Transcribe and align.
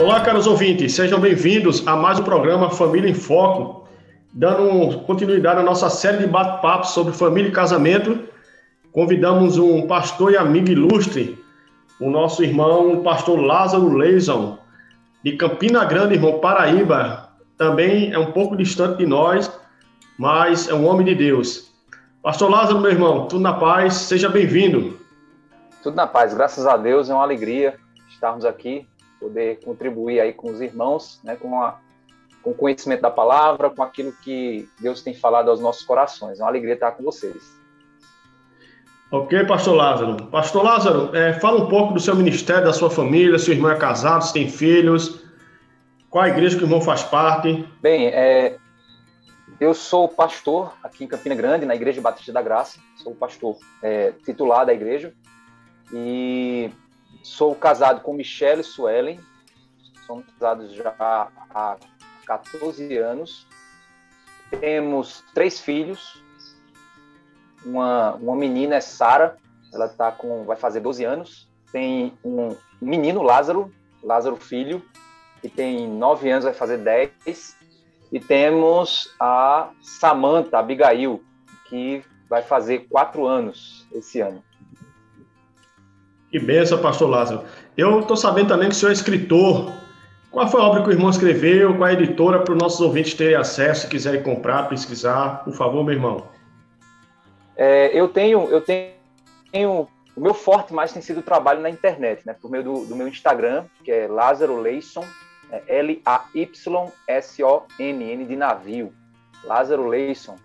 Olá, 0.00 0.18
caros 0.22 0.46
ouvintes, 0.46 0.94
sejam 0.94 1.20
bem-vindos 1.20 1.86
a 1.86 1.94
mais 1.94 2.18
um 2.18 2.22
programa 2.22 2.70
Família 2.70 3.10
em 3.10 3.12
Foco, 3.12 3.86
dando 4.32 5.00
continuidade 5.00 5.60
à 5.60 5.62
nossa 5.62 5.90
série 5.90 6.16
de 6.16 6.26
bate-papos 6.26 6.92
sobre 6.92 7.12
família 7.12 7.50
e 7.50 7.52
casamento. 7.52 8.18
Convidamos 8.92 9.58
um 9.58 9.86
pastor 9.86 10.32
e 10.32 10.38
amigo 10.38 10.70
ilustre, 10.70 11.38
o 12.00 12.08
nosso 12.08 12.42
irmão, 12.42 12.94
o 12.94 13.02
pastor 13.02 13.38
Lázaro 13.38 13.92
Leison, 13.92 14.56
de 15.22 15.36
Campina 15.36 15.84
Grande, 15.84 16.14
irmão 16.14 16.40
Paraíba. 16.40 17.28
Também 17.58 18.10
é 18.10 18.18
um 18.18 18.32
pouco 18.32 18.56
distante 18.56 18.96
de 18.96 19.06
nós, 19.06 19.52
mas 20.18 20.66
é 20.66 20.72
um 20.72 20.86
homem 20.86 21.04
de 21.04 21.14
Deus. 21.14 21.74
Pastor 22.22 22.50
Lázaro, 22.50 22.80
meu 22.80 22.90
irmão, 22.90 23.28
tudo 23.28 23.42
na 23.42 23.52
paz, 23.52 23.92
seja 23.92 24.30
bem-vindo. 24.30 24.98
Tudo 25.82 25.94
na 25.94 26.06
paz, 26.06 26.32
graças 26.32 26.66
a 26.66 26.78
Deus, 26.78 27.10
é 27.10 27.12
uma 27.12 27.22
alegria 27.22 27.74
estarmos 28.08 28.46
aqui 28.46 28.88
poder 29.20 29.60
contribuir 29.62 30.20
aí 30.20 30.32
com 30.32 30.50
os 30.50 30.60
irmãos, 30.60 31.20
né, 31.22 31.36
com, 31.36 31.62
a, 31.62 31.78
com 32.42 32.50
o 32.50 32.54
conhecimento 32.54 33.02
da 33.02 33.10
palavra, 33.10 33.70
com 33.70 33.82
aquilo 33.82 34.12
que 34.24 34.68
Deus 34.80 35.02
tem 35.02 35.14
falado 35.14 35.50
aos 35.50 35.60
nossos 35.60 35.84
corações. 35.84 36.40
É 36.40 36.42
uma 36.42 36.48
alegria 36.48 36.74
estar 36.74 36.92
com 36.92 37.04
vocês. 37.04 37.60
Ok, 39.12 39.44
pastor 39.44 39.74
Lázaro. 39.74 40.26
Pastor 40.26 40.64
Lázaro, 40.64 41.14
é, 41.14 41.34
fala 41.34 41.62
um 41.62 41.68
pouco 41.68 41.92
do 41.92 42.00
seu 42.00 42.14
ministério, 42.16 42.64
da 42.64 42.72
sua 42.72 42.90
família, 42.90 43.38
seu 43.38 43.52
irmão 43.52 43.70
é 43.70 43.76
casado, 43.76 44.24
se 44.24 44.32
tem 44.32 44.48
filhos, 44.48 45.24
qual 46.08 46.24
a 46.24 46.28
igreja 46.28 46.56
que 46.56 46.64
o 46.64 46.66
irmão 46.66 46.80
faz 46.80 47.02
parte? 47.02 47.64
Bem, 47.80 48.08
é, 48.08 48.56
eu 49.60 49.74
sou 49.74 50.08
pastor 50.08 50.72
aqui 50.82 51.04
em 51.04 51.06
Campina 51.06 51.34
Grande, 51.34 51.66
na 51.66 51.74
Igreja 51.74 52.00
Batista 52.00 52.32
da 52.32 52.40
Graça, 52.40 52.80
sou 52.96 53.14
pastor 53.14 53.56
é, 53.82 54.12
titular 54.24 54.64
da 54.64 54.72
igreja, 54.72 55.12
e 55.92 56.70
Sou 57.22 57.54
casado 57.54 58.00
com 58.00 58.12
Michelle 58.12 58.62
Suelen. 58.62 59.20
Somos 60.06 60.24
casados 60.38 60.72
já 60.72 60.94
há 60.98 61.76
14 62.26 62.96
anos. 62.96 63.46
Temos 64.60 65.22
três 65.34 65.60
filhos. 65.60 66.22
Uma, 67.64 68.14
uma 68.14 68.34
menina 68.34 68.76
é 68.76 68.80
Sara, 68.80 69.36
ela 69.72 69.88
tá 69.88 70.10
com 70.10 70.44
vai 70.44 70.56
fazer 70.56 70.80
12 70.80 71.04
anos. 71.04 71.48
Tem 71.70 72.18
um 72.24 72.56
menino 72.80 73.22
Lázaro, 73.22 73.72
Lázaro 74.02 74.36
filho, 74.36 74.82
que 75.40 75.48
tem 75.48 75.86
9 75.88 76.30
anos, 76.30 76.44
vai 76.44 76.54
fazer 76.54 76.78
10. 76.78 77.56
E 78.12 78.18
temos 78.18 79.14
a 79.20 79.70
Samantha 79.82 80.58
Abigail, 80.58 81.22
que 81.68 82.02
vai 82.28 82.42
fazer 82.42 82.88
4 82.88 83.26
anos 83.26 83.86
esse 83.92 84.20
ano. 84.20 84.42
Que 86.30 86.38
benção, 86.38 86.78
pastor 86.80 87.10
Lázaro. 87.10 87.44
Eu 87.76 88.00
estou 88.00 88.16
sabendo 88.16 88.48
também 88.48 88.68
que 88.68 88.74
o 88.74 88.78
senhor 88.78 88.90
é 88.90 88.94
escritor. 88.94 89.72
Qual 90.30 90.48
foi 90.48 90.60
a 90.60 90.64
obra 90.64 90.82
que 90.82 90.88
o 90.88 90.92
irmão 90.92 91.10
escreveu? 91.10 91.76
Qual 91.76 91.88
é 91.88 91.90
a 91.90 91.94
editora 91.94 92.38
para 92.38 92.52
os 92.52 92.58
nossos 92.58 92.80
ouvintes 92.80 93.14
terem 93.14 93.34
acesso, 93.34 93.82
se 93.82 93.88
quiserem 93.88 94.22
comprar, 94.22 94.68
pesquisar? 94.68 95.42
Por 95.42 95.52
favor, 95.54 95.84
meu 95.84 95.94
irmão. 95.94 96.28
É, 97.56 97.90
eu 97.92 98.06
tenho, 98.06 98.48
eu 98.48 98.60
tenho, 98.60 99.88
o 100.16 100.20
meu 100.20 100.32
forte 100.32 100.72
mais 100.72 100.92
tem 100.92 101.02
sido 101.02 101.18
o 101.18 101.22
trabalho 101.22 101.60
na 101.60 101.68
internet, 101.68 102.24
né? 102.24 102.32
Por 102.40 102.48
meio 102.48 102.62
do, 102.62 102.86
do 102.86 102.94
meu 102.94 103.08
Instagram, 103.08 103.64
que 103.82 103.90
é 103.90 104.06
Lázaro 104.06 104.60
Leison, 104.60 105.04
é 105.50 105.80
L-A-Y-S-O-N, 105.80 106.44
N 108.04 108.24
de 108.24 108.36
navio. 108.36 108.92
Lázaro 109.42 109.88
Leison. 109.88 110.36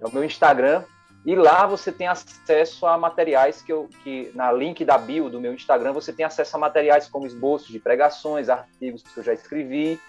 É 0.00 0.06
o 0.06 0.12
meu 0.12 0.24
Instagram. 0.24 0.82
E 1.26 1.34
lá 1.34 1.66
você 1.66 1.90
tem 1.90 2.06
acesso 2.06 2.86
a 2.86 2.96
materiais 2.96 3.60
que 3.60 3.72
eu, 3.72 3.88
que 4.04 4.30
na 4.32 4.52
link 4.52 4.84
da 4.84 4.96
bio 4.96 5.28
do 5.28 5.40
meu 5.40 5.52
Instagram 5.52 5.92
você 5.92 6.12
tem 6.12 6.24
acesso 6.24 6.56
a 6.56 6.60
materiais 6.60 7.08
como 7.08 7.26
esboços 7.26 7.66
de 7.66 7.80
pregações, 7.80 8.48
artigos 8.48 9.02
que 9.02 9.18
eu 9.18 9.24
já 9.24 9.34
escrevi. 9.34 10.00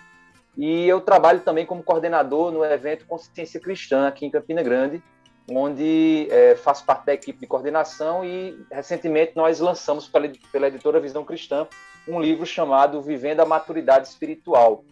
E 0.56 0.88
eu 0.88 1.02
trabalho 1.02 1.40
também 1.40 1.66
como 1.66 1.82
coordenador 1.82 2.52
no 2.52 2.64
evento 2.64 3.08
Consciência 3.08 3.60
Cristã 3.60 4.08
aqui 4.08 4.28
em 4.28 4.30
Campina 4.30 4.62
Grande, 4.62 5.02
onde 5.50 6.28
é, 6.30 6.56
faço 6.56 6.86
parte 6.86 7.08
da 7.08 7.16
equipe 7.16 7.40
de 7.40 7.48
coordenação 7.48 8.24
e 8.24 8.56
recentemente 8.72 9.32
nós 9.36 9.60
lançamos 9.60 10.08
pela, 10.08 10.32
pela 10.52 10.68
editora 10.68 11.00
Visão 11.00 11.26
Cristã 11.26 11.68
um 12.08 12.22
livro 12.22 12.46
chamado 12.46 13.02
Vivendo 13.02 13.40
a 13.40 13.46
Maturidade 13.46 14.08
Espiritual, 14.08 14.84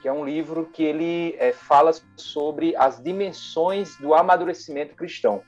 que 0.00 0.08
é 0.08 0.12
um 0.12 0.24
livro 0.24 0.64
que 0.72 0.82
ele 0.82 1.36
é, 1.38 1.52
fala 1.52 1.92
sobre 2.16 2.74
as 2.74 3.02
dimensões 3.02 3.98
do 3.98 4.14
amadurecimento 4.14 4.94
cristão. 4.94 5.42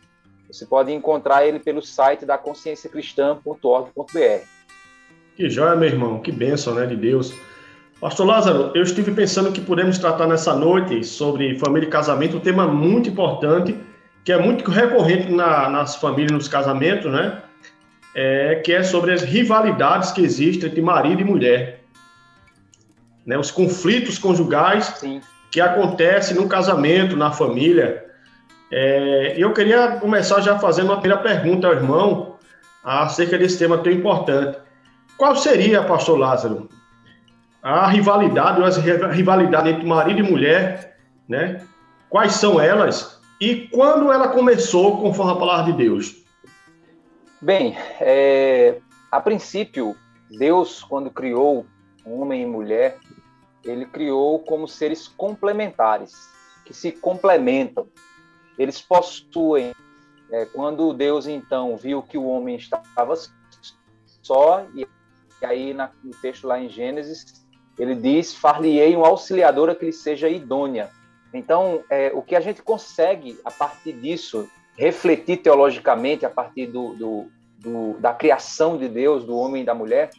Você 0.51 0.65
pode 0.65 0.93
encontrar 0.93 1.47
ele 1.47 1.59
pelo 1.59 1.83
site 1.83 2.25
da 2.25 2.39
conscienciacristã.org.br. 2.39 4.57
Que 5.37 5.51
joia, 5.51 5.77
meu 5.77 5.89
irmão, 5.89 6.21
que 6.21 6.33
bênção, 6.33 6.75
né, 6.75 6.87
de 6.87 6.97
Deus. 6.97 7.35
Pastor 8.01 8.27
Lázaro, 8.27 8.73
eu 8.75 8.83
estive 8.83 9.13
pensando 9.13 9.53
que 9.53 9.61
podemos 9.61 9.99
tratar 9.99 10.27
nessa 10.27 10.55
noite 10.55 11.05
sobre 11.05 11.59
família 11.59 11.87
e 11.87 11.91
casamento, 11.91 12.37
um 12.37 12.41
tema 12.41 12.67
muito 12.67 13.09
importante, 13.09 13.79
que 14.25 14.33
é 14.33 14.39
muito 14.39 14.71
recorrente 14.71 15.33
na, 15.33 15.69
nas 15.69 15.97
famílias, 15.97 16.33
nos 16.33 16.49
casamentos, 16.49 17.11
né? 17.11 17.43
É, 18.15 18.57
que 18.57 18.73
é 18.73 18.83
sobre 18.83 19.13
as 19.13 19.23
rivalidades 19.23 20.11
que 20.11 20.23
existem 20.23 20.69
entre 20.69 20.81
marido 20.81 21.21
e 21.21 21.25
mulher. 21.25 21.81
Né? 23.27 23.37
Os 23.37 23.51
conflitos 23.51 24.19
conjugais 24.19 24.87
Sim. 24.99 25.21
que 25.51 25.61
acontecem 25.61 26.37
no 26.37 26.49
casamento, 26.49 27.17
na 27.17 27.31
família. 27.31 28.06
É, 28.71 29.35
eu 29.37 29.53
queria 29.53 29.97
começar 29.97 30.41
já 30.41 30.59
fazendo 30.59 30.87
uma 30.87 31.01
primeira 31.01 31.23
pergunta 31.23 31.67
ao 31.67 31.75
irmão 31.75 32.37
acerca 32.83 33.39
desse 33.39 33.59
tema 33.59 33.79
tão 33.79 33.93
importante. 33.93 34.59
Qual 35.17 35.37
seria, 35.37 35.83
pastor 35.83 36.19
Lázaro, 36.19 36.69
a 37.63 37.87
rivalidade, 37.89 38.61
entre 39.71 39.87
marido 39.87 40.21
e 40.21 40.23
mulher, 40.23 40.97
né? 41.29 41.63
Quais 42.09 42.35
são 42.35 42.61
elas 42.61 43.21
e 43.41 43.69
quando 43.69 44.13
ela 44.13 44.29
começou, 44.29 45.01
conforme 45.01 45.33
a 45.33 45.37
palavra 45.37 45.73
de 45.73 45.79
Deus? 45.79 46.25
Bem, 47.41 47.77
é, 48.01 48.79
a 49.11 49.21
princípio, 49.21 49.97
Deus, 50.39 50.83
quando 50.83 51.11
criou 51.11 51.67
homem 52.05 52.43
e 52.43 52.47
mulher, 52.47 52.99
ele 53.65 53.85
criou 53.85 54.39
como 54.41 54.69
seres 54.69 55.09
complementares, 55.09 56.31
que 56.65 56.73
se 56.73 56.93
complementam 56.93 57.87
eles 58.59 58.81
possuem. 58.81 59.75
É, 60.31 60.45
quando 60.47 60.93
Deus 60.93 61.27
então 61.27 61.77
viu 61.77 62.03
que 62.03 62.19
o 62.19 62.27
homem 62.27 62.57
estava 62.57 63.15
só, 64.23 64.67
e, 64.75 64.87
aí 65.43 65.73
no 65.73 66.11
texto 66.21 66.49
lá 66.49 66.59
em 66.59 66.69
Gênesis, 66.69 67.47
ele 67.79 67.95
diz: 67.95 68.35
Far-lhe-ei 68.35 68.97
uma 68.97 69.07
auxiliadora 69.07 69.75
que 69.75 69.85
lhe 69.85 69.93
seja 69.93 70.29
idônea. 70.29 70.91
Então, 71.33 71.85
é, 71.91 72.11
o 72.15 72.23
que 72.23 72.35
a 72.35 72.41
gente 72.41 72.63
consegue, 72.63 73.39
a 73.45 73.51
partir 73.51 73.93
disso, 73.93 74.49
refletir 74.77 75.39
teologicamente, 75.39 76.25
a 76.25 76.31
partir 76.31 76.67
do, 76.67 76.95
do, 76.95 77.27
do, 77.59 77.99
da 78.01 78.13
criação 78.15 78.79
de 78.79 78.89
Deus, 78.89 79.25
do 79.25 79.37
homem 79.37 79.63
e 79.63 79.67
da 79.67 79.75
mulher, 79.75 80.11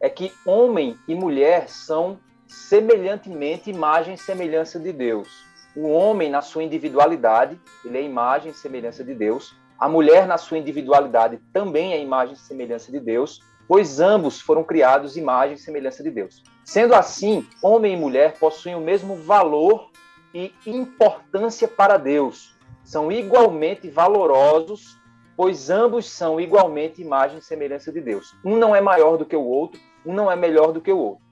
é 0.00 0.08
que 0.08 0.32
homem 0.46 0.96
e 1.06 1.14
mulher 1.14 1.68
são 1.68 2.18
semelhantemente 2.48 3.70
imagem 3.70 4.14
e 4.14 4.18
semelhança 4.18 4.80
de 4.80 4.92
Deus 4.92 5.51
o 5.74 5.88
homem 5.88 6.30
na 6.30 6.42
sua 6.42 6.62
individualidade, 6.62 7.58
ele 7.84 7.98
é 7.98 8.02
imagem 8.02 8.52
e 8.52 8.54
semelhança 8.54 9.02
de 9.02 9.14
Deus. 9.14 9.56
A 9.78 9.88
mulher 9.88 10.26
na 10.26 10.36
sua 10.36 10.58
individualidade 10.58 11.38
também 11.52 11.92
é 11.92 12.00
imagem 12.00 12.34
e 12.34 12.38
semelhança 12.38 12.92
de 12.92 13.00
Deus, 13.00 13.40
pois 13.66 14.00
ambos 14.00 14.40
foram 14.40 14.62
criados 14.62 15.16
imagem 15.16 15.54
e 15.54 15.58
semelhança 15.58 16.02
de 16.02 16.10
Deus. 16.10 16.42
Sendo 16.64 16.94
assim, 16.94 17.46
homem 17.62 17.94
e 17.94 17.96
mulher 17.96 18.38
possuem 18.38 18.74
o 18.74 18.80
mesmo 18.80 19.16
valor 19.16 19.90
e 20.34 20.52
importância 20.66 21.66
para 21.66 21.96
Deus. 21.96 22.54
São 22.84 23.10
igualmente 23.10 23.88
valorosos, 23.88 24.98
pois 25.36 25.70
ambos 25.70 26.10
são 26.10 26.40
igualmente 26.40 27.00
imagem 27.00 27.38
e 27.38 27.42
semelhança 27.42 27.90
de 27.90 28.00
Deus. 28.00 28.34
Um 28.44 28.56
não 28.56 28.76
é 28.76 28.80
maior 28.80 29.16
do 29.16 29.24
que 29.24 29.36
o 29.36 29.44
outro, 29.44 29.80
um 30.04 30.12
não 30.12 30.30
é 30.30 30.36
melhor 30.36 30.72
do 30.72 30.80
que 30.80 30.92
o 30.92 30.98
outro. 30.98 31.24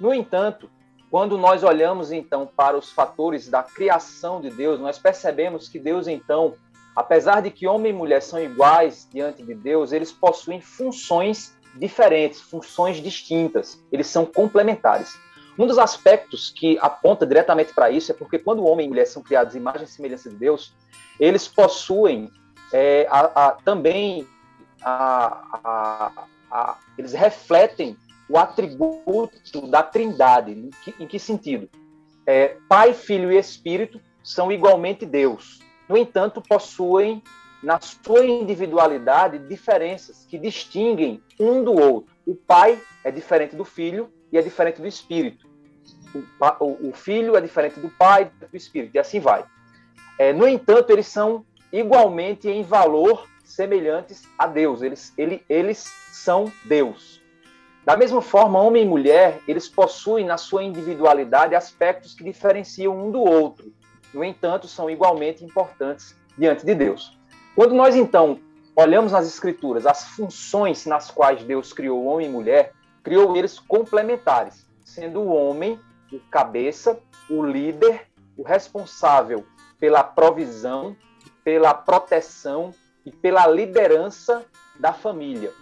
No 0.00 0.12
entanto, 0.12 0.70
quando 1.12 1.36
nós 1.36 1.62
olhamos 1.62 2.10
então 2.10 2.48
para 2.56 2.76
os 2.76 2.90
fatores 2.90 3.46
da 3.46 3.62
criação 3.62 4.40
de 4.40 4.50
Deus, 4.50 4.80
nós 4.80 4.98
percebemos 4.98 5.68
que 5.68 5.78
Deus 5.78 6.08
então 6.08 6.54
apesar 6.96 7.42
de 7.42 7.50
que 7.50 7.66
homem 7.66 7.92
e 7.92 7.94
mulher 7.94 8.22
são 8.22 8.42
iguais 8.42 9.06
diante 9.12 9.42
de 9.42 9.54
Deus, 9.54 9.92
eles 9.92 10.10
possuem 10.10 10.60
funções 10.60 11.54
diferentes, 11.74 12.40
funções 12.40 12.96
distintas. 12.96 13.82
Eles 13.90 14.06
são 14.06 14.26
complementares. 14.26 15.18
Um 15.58 15.66
dos 15.66 15.78
aspectos 15.78 16.50
que 16.50 16.78
aponta 16.80 17.26
diretamente 17.26 17.74
para 17.74 17.90
isso 17.90 18.10
é 18.10 18.14
porque 18.14 18.38
quando 18.38 18.60
o 18.60 18.66
homem 18.66 18.86
e 18.86 18.88
mulher 18.88 19.06
são 19.06 19.22
criados 19.22 19.54
em 19.54 19.58
imagem 19.58 19.84
e 19.84 19.88
semelhança 19.88 20.30
de 20.30 20.36
Deus, 20.36 20.74
eles 21.20 21.46
possuem 21.46 22.30
é, 22.72 23.06
a, 23.10 23.48
a, 23.48 23.50
também 23.52 24.26
a, 24.82 26.78
eles 26.96 27.12
refletem 27.12 27.96
o 28.32 28.38
atributo 28.38 29.66
da 29.68 29.82
Trindade. 29.82 30.52
Em 30.52 30.70
que, 30.70 30.94
em 30.98 31.06
que 31.06 31.18
sentido? 31.18 31.68
É, 32.26 32.56
pai, 32.66 32.94
Filho 32.94 33.30
e 33.30 33.36
Espírito 33.36 34.00
são 34.24 34.50
igualmente 34.50 35.04
Deus. 35.04 35.60
No 35.86 35.98
entanto, 35.98 36.40
possuem 36.40 37.22
na 37.62 37.78
sua 37.80 38.24
individualidade 38.24 39.38
diferenças 39.38 40.24
que 40.24 40.38
distinguem 40.38 41.22
um 41.38 41.62
do 41.62 41.72
outro. 41.72 42.12
O 42.26 42.34
Pai 42.34 42.80
é 43.04 43.10
diferente 43.10 43.54
do 43.54 43.64
Filho 43.64 44.10
e 44.32 44.38
é 44.38 44.42
diferente 44.42 44.80
do 44.80 44.86
Espírito. 44.86 45.46
O, 46.58 46.88
o 46.88 46.92
Filho 46.92 47.36
é 47.36 47.40
diferente 47.40 47.78
do 47.78 47.90
Pai 47.90 48.30
e 48.42 48.46
do 48.46 48.56
Espírito, 48.56 48.94
e 48.94 48.98
assim 48.98 49.20
vai. 49.20 49.44
É, 50.18 50.32
no 50.32 50.48
entanto, 50.48 50.90
eles 50.90 51.06
são 51.06 51.44
igualmente 51.72 52.48
em 52.48 52.62
valor 52.62 53.28
semelhantes 53.44 54.22
a 54.38 54.46
Deus. 54.46 54.82
Eles, 54.82 55.12
ele, 55.16 55.44
eles 55.48 55.78
são 56.10 56.50
Deus. 56.64 57.21
Da 57.84 57.96
mesma 57.96 58.22
forma, 58.22 58.60
homem 58.60 58.84
e 58.84 58.88
mulher, 58.88 59.40
eles 59.46 59.68
possuem 59.68 60.24
na 60.24 60.36
sua 60.36 60.62
individualidade 60.62 61.54
aspectos 61.54 62.14
que 62.14 62.22
diferenciam 62.22 62.96
um 62.96 63.10
do 63.10 63.20
outro. 63.20 63.72
No 64.14 64.22
entanto, 64.22 64.68
são 64.68 64.88
igualmente 64.88 65.44
importantes 65.44 66.16
diante 66.38 66.64
de 66.64 66.74
Deus. 66.74 67.18
Quando 67.56 67.74
nós, 67.74 67.96
então, 67.96 68.38
olhamos 68.76 69.12
nas 69.12 69.26
Escrituras 69.26 69.86
as 69.86 70.04
funções 70.04 70.86
nas 70.86 71.10
quais 71.10 71.42
Deus 71.44 71.72
criou 71.72 72.04
homem 72.04 72.28
e 72.28 72.30
mulher, 72.30 72.72
criou 73.02 73.36
eles 73.36 73.58
complementares, 73.58 74.64
sendo 74.84 75.20
o 75.20 75.34
homem 75.34 75.78
o 76.16 76.20
cabeça, 76.30 77.00
o 77.28 77.42
líder, 77.42 78.06
o 78.36 78.42
responsável 78.42 79.44
pela 79.78 80.04
provisão, 80.04 80.96
pela 81.42 81.74
proteção 81.74 82.74
e 83.04 83.10
pela 83.10 83.46
liderança 83.46 84.44
da 84.78 84.92
família. 84.92 85.52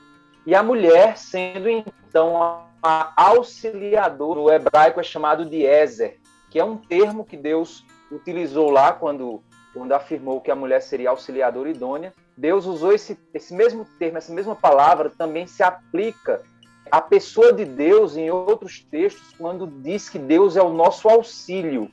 E 0.47 0.55
a 0.55 0.63
mulher 0.63 1.17
sendo 1.19 1.69
então 1.69 2.65
a 2.83 3.13
auxiliadora, 3.17 4.41
no 4.41 4.51
hebraico 4.51 5.01
é 5.01 5.03
chamado 5.03 5.45
de 5.45 5.65
Ezer, 5.65 6.19
que 6.51 6.59
é 6.59 6.65
um 6.65 6.77
termo 6.77 7.25
que 7.25 7.37
Deus 7.37 7.85
utilizou 8.11 8.71
lá 8.71 8.93
quando, 8.93 9.43
quando 9.75 9.93
afirmou 9.93 10.41
que 10.41 10.51
a 10.51 10.57
mulher 10.57 10.81
seria 10.81 11.11
auxiliadora 11.11 11.71
idônea. 11.71 12.15
Deus 12.37 12.65
usou 12.65 12.93
esse, 12.93 13.19
esse 13.35 13.55
mesmo 13.55 13.87
termo, 13.99 14.19
essa 14.19 14.33
mesma 14.33 14.57
palavra 14.57 15.11
também 15.11 15.47
se 15.47 15.63
aplica 15.63 16.43
à 16.91 17.01
pessoa 17.01 17.53
de 17.53 17.67
Deus 17.67 18.17
em 18.17 18.31
outros 18.31 18.81
textos, 18.81 19.35
quando 19.37 19.67
diz 19.67 20.09
que 20.09 20.19
Deus 20.19 20.57
é 20.57 20.63
o 20.63 20.73
nosso 20.73 21.09
auxílio 21.09 21.91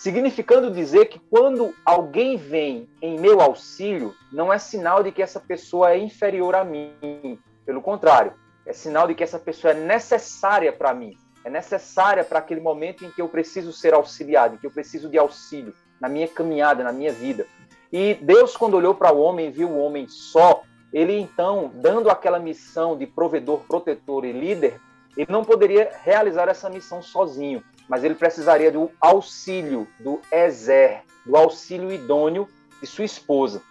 significando 0.00 0.70
dizer 0.70 1.06
que 1.10 1.18
quando 1.18 1.74
alguém 1.84 2.34
vem 2.34 2.88
em 3.02 3.20
meu 3.20 3.38
auxílio, 3.38 4.14
não 4.32 4.50
é 4.50 4.56
sinal 4.56 5.02
de 5.02 5.12
que 5.12 5.22
essa 5.22 5.38
pessoa 5.38 5.90
é 5.90 5.98
inferior 5.98 6.54
a 6.54 6.64
mim. 6.64 7.38
Pelo 7.70 7.80
contrário, 7.80 8.32
é 8.66 8.72
sinal 8.72 9.06
de 9.06 9.14
que 9.14 9.22
essa 9.22 9.38
pessoa 9.38 9.70
é 9.70 9.74
necessária 9.74 10.72
para 10.72 10.92
mim. 10.92 11.16
É 11.44 11.48
necessária 11.48 12.24
para 12.24 12.40
aquele 12.40 12.60
momento 12.60 13.04
em 13.04 13.12
que 13.12 13.22
eu 13.22 13.28
preciso 13.28 13.72
ser 13.72 13.94
auxiliado, 13.94 14.56
em 14.56 14.58
que 14.58 14.66
eu 14.66 14.72
preciso 14.72 15.08
de 15.08 15.16
auxílio 15.16 15.72
na 16.00 16.08
minha 16.08 16.26
caminhada, 16.26 16.82
na 16.82 16.90
minha 16.92 17.12
vida. 17.12 17.46
E 17.92 18.14
Deus, 18.14 18.56
quando 18.56 18.74
olhou 18.74 18.92
para 18.92 19.12
o 19.12 19.20
homem 19.20 19.46
e 19.46 19.52
viu 19.52 19.68
o 19.70 19.78
homem 19.78 20.08
só, 20.08 20.64
ele 20.92 21.16
então, 21.16 21.70
dando 21.76 22.10
aquela 22.10 22.40
missão 22.40 22.98
de 22.98 23.06
provedor, 23.06 23.60
protetor 23.68 24.24
e 24.24 24.32
líder, 24.32 24.80
ele 25.16 25.30
não 25.30 25.44
poderia 25.44 25.92
realizar 26.02 26.48
essa 26.48 26.68
missão 26.68 27.00
sozinho 27.00 27.62
mas 27.88 28.04
ele 28.04 28.14
precisaria 28.14 28.70
do 28.72 28.90
auxílio 29.00 29.86
do 29.98 30.20
Ezer, 30.32 31.02
do 31.26 31.36
auxílio 31.36 31.92
idôneo 31.92 32.48
de 32.80 32.86
sua 32.86 33.04
esposa. 33.04 33.62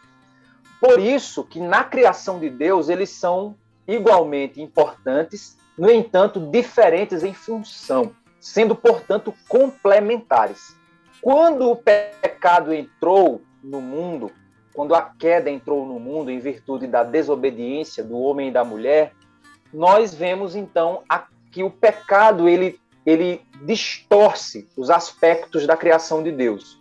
Por 0.80 1.00
isso 1.00 1.46
que 1.46 1.60
na 1.60 1.86
criação 1.86 2.38
de 2.38 2.50
Deus 2.50 2.90
eles 2.90 3.10
são 3.10 3.56
igualmente 3.90 4.62
importantes, 4.62 5.58
no 5.78 5.90
entanto 5.90 6.40
diferentes 6.40 7.24
em 7.24 7.34
função, 7.34 8.12
sendo 8.40 8.76
portanto 8.76 9.34
complementares. 9.48 10.76
Quando 11.22 11.70
o 11.70 11.76
pecado 11.76 12.74
entrou 12.74 13.42
no 13.64 13.82
mundo, 13.82 14.32
quando 14.74 14.94
a 14.94 15.02
queda 15.02 15.50
entrou 15.50 15.86
no 15.86 16.00
mundo 16.00 16.30
em 16.30 16.40
virtude 16.40 16.86
da 16.86 17.04
desobediência 17.04 18.04
do 18.04 18.18
homem 18.20 18.50
e 18.50 18.52
da 18.52 18.64
mulher, 18.64 19.14
nós 19.74 20.14
vemos 20.14 20.56
então 20.56 21.04
que 21.52 21.64
o 21.64 21.70
pecado 21.70 22.48
ele 22.48 22.80
ele 23.06 23.42
distorce 23.64 24.70
os 24.78 24.92
aspectos 24.92 25.66
da 25.66 25.76
criação 25.76 26.22
de 26.22 26.32
Deus. 26.32 26.78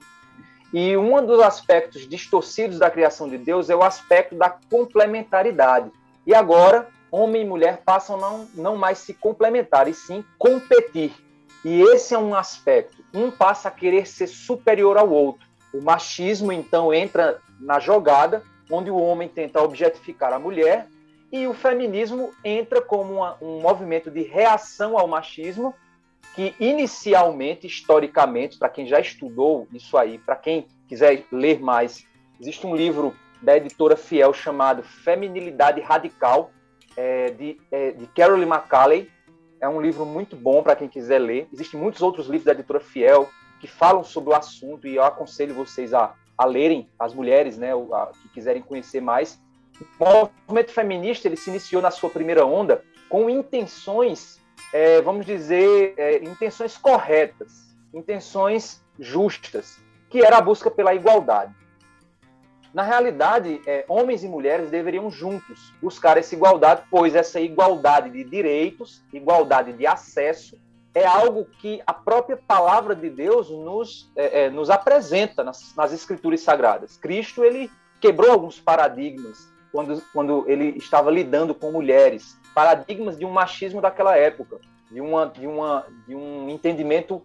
E 0.73 0.95
um 0.95 1.25
dos 1.25 1.41
aspectos 1.41 2.07
distorcidos 2.07 2.79
da 2.79 2.91
criação 2.91 3.29
de 3.29 3.39
Deus 3.39 3.71
é 3.71 3.77
o 3.77 3.83
aspecto 3.83 4.35
da 4.35 4.51
complementaridade. 4.51 5.91
E 6.27 6.35
agora, 6.35 6.89
homem 7.11 7.43
e 7.43 7.45
mulher 7.45 7.83
passam 7.85 8.17
não, 8.17 8.49
não 8.55 8.77
mais 8.77 8.99
se 8.99 9.15
complementar, 9.15 9.89
e 9.89 9.95
sim 9.95 10.25
competir. 10.39 11.13
E 11.65 11.81
esse 11.81 12.15
é 12.15 12.19
um 12.19 12.35
aspecto. 12.35 13.03
Um 13.13 13.31
passa 13.31 13.69
a 13.69 13.73
querer 13.73 14.07
ser 14.07 14.27
superior 14.27 14.97
ao 14.97 15.11
outro. 15.11 15.47
O 15.73 15.83
machismo, 15.83 16.53
então, 16.53 16.93
entra 16.95 17.41
na 17.61 17.79
jogada, 17.79 18.43
onde 18.71 18.91
o 18.91 18.97
homem 18.97 19.29
tenta 19.29 19.63
objetificar 19.63 20.33
a 20.33 20.39
mulher, 20.39 20.87
e 21.31 21.47
o 21.47 21.53
feminismo 21.53 22.31
entra 22.45 22.81
como 22.81 23.15
uma, 23.15 23.37
um 23.41 23.61
movimento 23.61 24.11
de 24.11 24.23
reação 24.23 24.99
ao 24.99 25.07
machismo 25.07 25.75
que 26.35 26.55
inicialmente, 26.61 27.67
historicamente, 27.67 28.59
para 28.59 28.69
quem 28.69 28.87
já 28.87 29.01
estudou 29.01 29.67
isso 29.73 29.97
aí, 29.97 30.19
para 30.19 30.37
quem 30.37 30.67
quiser 30.87 31.25
ler 31.33 31.61
mais, 31.61 32.07
existe 32.41 32.67
um 32.67 32.77
livro 32.77 33.15
da 33.43 33.57
editora 33.57 33.97
Fiel 33.97 34.33
chamado 34.33 34.83
Feminilidade 34.83 35.81
Radical, 35.81 36.51
é, 36.99 37.31
de, 37.31 37.61
é, 37.71 37.93
de 37.93 38.07
Carolyn. 38.09 38.49
É 39.61 39.69
um 39.69 39.81
livro 39.81 40.05
muito 40.05 40.35
bom 40.35 40.63
para 40.63 40.75
quem 40.75 40.89
quiser 40.89 41.19
ler. 41.19 41.49
Existem 41.53 41.79
muitos 41.79 42.03
outros 42.03 42.27
livros 42.27 42.45
da 42.45 42.53
editora 42.53 42.81
Fiel 42.81 43.29
que 43.61 43.69
falam 43.69 44.03
sobre 44.03 44.31
o 44.31 44.35
assunto 44.35 44.87
e 44.87 44.97
eu 44.97 45.05
aconselho 45.05 45.55
vocês 45.55 45.95
a, 45.95 46.15
a 46.37 46.45
lerem, 46.45 46.89
as 46.99 47.15
mulheres 47.15 47.57
né, 47.57 47.73
a, 47.73 48.07
que 48.23 48.29
quiserem 48.31 48.63
conhecer 48.63 49.01
mais. 49.01 49.41
O 49.99 50.31
movimento 50.47 50.73
feminista 50.73 51.29
ele 51.29 51.37
se 51.37 51.51
iniciou 51.51 51.81
na 51.81 51.91
sua 51.91 52.11
primeira 52.11 52.45
onda 52.45 52.83
com 53.09 53.31
intenções 53.31 54.39
é, 54.73 55.01
vamos 55.01 55.25
dizer, 55.25 55.95
é, 55.97 56.17
intenções 56.25 56.77
corretas, 56.77 57.75
intenções 57.95 58.83
justas, 58.99 59.79
que 60.11 60.21
era 60.23 60.39
a 60.39 60.41
busca 60.41 60.71
pela 60.71 60.95
igualdade. 60.95 61.55
Na 62.73 62.83
realidade, 62.83 63.61
é, 63.67 63.85
homens 63.89 64.23
e 64.23 64.29
mulheres 64.29 64.71
deveriam 64.71 65.11
juntos 65.11 65.73
buscar 65.81 66.17
essa 66.17 66.35
igualdade, 66.35 66.83
pois 66.91 67.15
essa 67.15 67.41
igualdade 67.41 68.11
de 68.11 68.23
direitos, 68.25 69.03
igualdade 69.13 69.73
de 69.73 69.87
acesso, 69.87 70.59
é 70.95 71.07
algo 71.07 71.47
que 71.61 71.81
a 71.87 71.93
própria 71.93 72.37
palavra 72.37 72.95
de 72.95 73.09
Deus 73.09 73.51
nos, 73.51 74.11
é, 74.17 74.45
é, 74.45 74.51
nos 74.51 74.69
apresenta 74.71 75.45
nas, 75.45 75.75
nas 75.77 75.93
Escrituras 75.93 76.41
Sagradas. 76.41 76.97
Cristo 76.97 77.45
ele 77.45 77.71
quebrou 78.01 78.33
alguns 78.33 78.59
paradigmas 78.59 79.49
quando, 79.73 80.03
quando 80.13 80.45
ele 80.49 80.77
estava 80.77 81.11
lidando 81.11 81.55
com 81.55 81.71
mulheres 81.71 82.39
paradigmas 82.55 83.19
de 83.19 83.25
um 83.25 83.31
machismo 83.31 83.81
daquela 83.81 84.17
época, 84.17 84.59
de, 84.91 85.01
uma, 85.01 85.27
de, 85.27 85.47
uma, 85.47 85.87
de 86.07 86.15
um 86.15 86.49
entendimento 86.49 87.23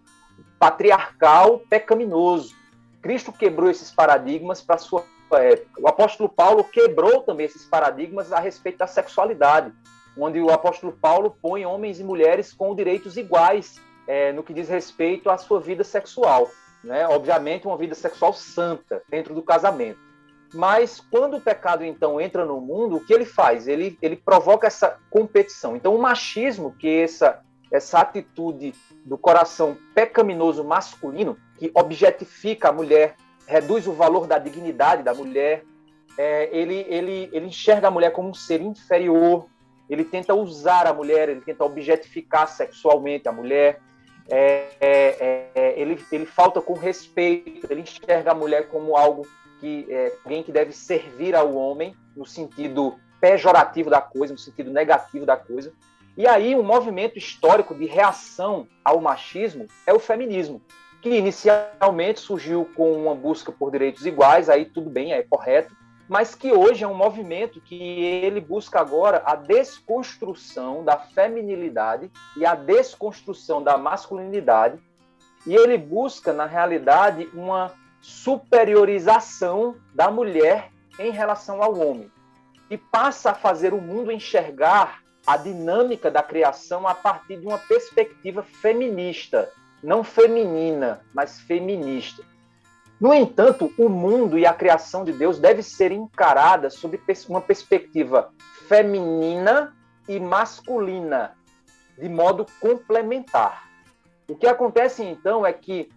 patriarcal 0.58 1.60
pecaminoso. 1.68 2.54
Cristo 3.02 3.32
quebrou 3.32 3.70
esses 3.70 3.90
paradigmas 3.90 4.62
para 4.62 4.78
sua 4.78 5.04
época. 5.32 5.80
O 5.80 5.88
apóstolo 5.88 6.28
Paulo 6.28 6.64
quebrou 6.64 7.22
também 7.22 7.46
esses 7.46 7.64
paradigmas 7.64 8.32
a 8.32 8.38
respeito 8.38 8.78
da 8.78 8.86
sexualidade, 8.86 9.72
onde 10.16 10.40
o 10.40 10.50
apóstolo 10.50 10.92
Paulo 10.92 11.36
põe 11.42 11.66
homens 11.66 11.98
e 12.00 12.04
mulheres 12.04 12.52
com 12.52 12.74
direitos 12.74 13.16
iguais 13.16 13.80
é, 14.06 14.32
no 14.32 14.42
que 14.42 14.52
diz 14.52 14.68
respeito 14.68 15.30
à 15.30 15.36
sua 15.36 15.60
vida 15.60 15.82
sexual. 15.82 16.48
Né? 16.82 17.06
Obviamente, 17.08 17.66
uma 17.66 17.76
vida 17.76 17.94
sexual 17.94 18.32
santa 18.32 19.02
dentro 19.08 19.34
do 19.34 19.42
casamento. 19.42 19.98
Mas 20.52 21.00
quando 21.00 21.36
o 21.36 21.40
pecado 21.40 21.84
então 21.84 22.20
entra 22.20 22.44
no 22.44 22.60
mundo, 22.60 22.96
o 22.96 23.04
que 23.04 23.12
ele 23.12 23.24
faz? 23.24 23.66
Ele, 23.66 23.98
ele 24.00 24.14
provoca 24.14 24.66
essa 24.66 24.98
competição. 25.10 25.74
Então, 25.74 25.94
o 25.94 26.00
machismo, 26.00 26.72
que 26.78 26.86
é 26.86 27.02
essa, 27.02 27.40
essa 27.72 27.98
atitude 27.98 28.72
do 29.04 29.18
coração 29.18 29.76
pecaminoso 29.94 30.62
masculino, 30.62 31.36
que 31.58 31.72
objetifica 31.74 32.68
a 32.68 32.72
mulher, 32.72 33.16
reduz 33.46 33.86
o 33.86 33.92
valor 33.92 34.26
da 34.26 34.38
dignidade 34.38 35.02
da 35.02 35.14
mulher, 35.14 35.64
é, 36.16 36.48
ele, 36.56 36.86
ele, 36.88 37.28
ele 37.32 37.46
enxerga 37.46 37.88
a 37.88 37.90
mulher 37.90 38.12
como 38.12 38.28
um 38.28 38.34
ser 38.34 38.60
inferior, 38.60 39.46
ele 39.88 40.04
tenta 40.04 40.34
usar 40.34 40.86
a 40.86 40.94
mulher, 40.94 41.28
ele 41.28 41.40
tenta 41.40 41.64
objetificar 41.64 42.48
sexualmente 42.48 43.28
a 43.28 43.32
mulher, 43.32 43.80
é, 44.30 44.68
é, 44.80 45.50
é 45.54 45.80
ele, 45.80 46.02
ele 46.10 46.24
falta 46.24 46.60
com 46.60 46.72
respeito, 46.74 47.66
ele 47.70 47.82
enxerga 47.82 48.30
a 48.30 48.34
mulher 48.34 48.68
como 48.68 48.96
algo 48.96 49.26
que 49.60 49.86
é 49.90 50.16
alguém 50.24 50.42
que 50.42 50.52
deve 50.52 50.72
servir 50.72 51.34
ao 51.34 51.54
homem 51.54 51.94
no 52.16 52.24
sentido 52.24 52.98
pejorativo 53.20 53.90
da 53.90 54.00
coisa, 54.00 54.32
no 54.32 54.38
sentido 54.38 54.70
negativo 54.70 55.26
da 55.26 55.36
coisa. 55.36 55.72
E 56.16 56.26
aí 56.26 56.54
um 56.54 56.62
movimento 56.62 57.18
histórico 57.18 57.74
de 57.74 57.86
reação 57.86 58.68
ao 58.84 59.00
machismo 59.00 59.66
é 59.86 59.92
o 59.92 59.98
feminismo, 59.98 60.62
que 61.04 61.10
inicialmente 61.10 62.18
surgiu 62.18 62.64
com 62.74 62.90
uma 62.94 63.14
busca 63.14 63.52
por 63.52 63.70
direitos 63.70 64.06
iguais, 64.06 64.48
aí 64.48 64.64
tudo 64.64 64.88
bem, 64.88 65.12
é 65.12 65.22
correto, 65.22 65.76
mas 66.08 66.34
que 66.34 66.50
hoje 66.50 66.82
é 66.82 66.88
um 66.88 66.94
movimento 66.94 67.60
que 67.60 67.76
ele 67.78 68.40
busca 68.40 68.80
agora 68.80 69.22
a 69.26 69.34
desconstrução 69.36 70.82
da 70.82 70.96
feminilidade 70.96 72.10
e 72.38 72.46
a 72.46 72.54
desconstrução 72.54 73.62
da 73.62 73.76
masculinidade, 73.76 74.80
e 75.46 75.54
ele 75.54 75.76
busca, 75.76 76.32
na 76.32 76.46
realidade, 76.46 77.28
uma 77.34 77.70
superiorização 78.00 79.76
da 79.94 80.10
mulher 80.10 80.70
em 80.98 81.10
relação 81.10 81.62
ao 81.62 81.78
homem, 81.78 82.10
e 82.70 82.78
passa 82.78 83.32
a 83.32 83.34
fazer 83.34 83.74
o 83.74 83.80
mundo 83.80 84.10
enxergar 84.10 85.02
a 85.26 85.36
dinâmica 85.36 86.10
da 86.10 86.22
criação 86.22 86.88
a 86.88 86.94
partir 86.94 87.36
de 87.36 87.46
uma 87.46 87.58
perspectiva 87.58 88.42
feminista, 88.42 89.52
não 89.84 90.02
feminina, 90.02 91.02
mas 91.12 91.40
feminista. 91.40 92.22
No 92.98 93.12
entanto, 93.12 93.70
o 93.76 93.88
mundo 93.88 94.38
e 94.38 94.46
a 94.46 94.54
criação 94.54 95.04
de 95.04 95.12
Deus 95.12 95.38
deve 95.38 95.62
ser 95.62 95.92
encarada 95.92 96.70
sob 96.70 96.98
uma 97.28 97.40
perspectiva 97.40 98.32
feminina 98.66 99.76
e 100.08 100.18
masculina, 100.18 101.36
de 101.98 102.08
modo 102.08 102.46
complementar. 102.60 103.68
O 104.26 104.34
que 104.34 104.46
acontece 104.46 105.04
então 105.04 105.44
é 105.44 105.52
que 105.52 105.90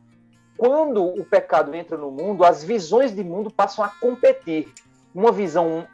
quando 0.58 1.06
o 1.06 1.24
pecado 1.24 1.74
entra 1.74 1.98
no 1.98 2.12
mundo, 2.12 2.44
as 2.44 2.62
visões 2.62 3.15
de 3.15 3.24
mundo 3.24 3.50
passam 3.50 3.86
a 3.86 3.89
competir. 3.89 4.67
Uma 5.15 5.32
visão 5.32 5.88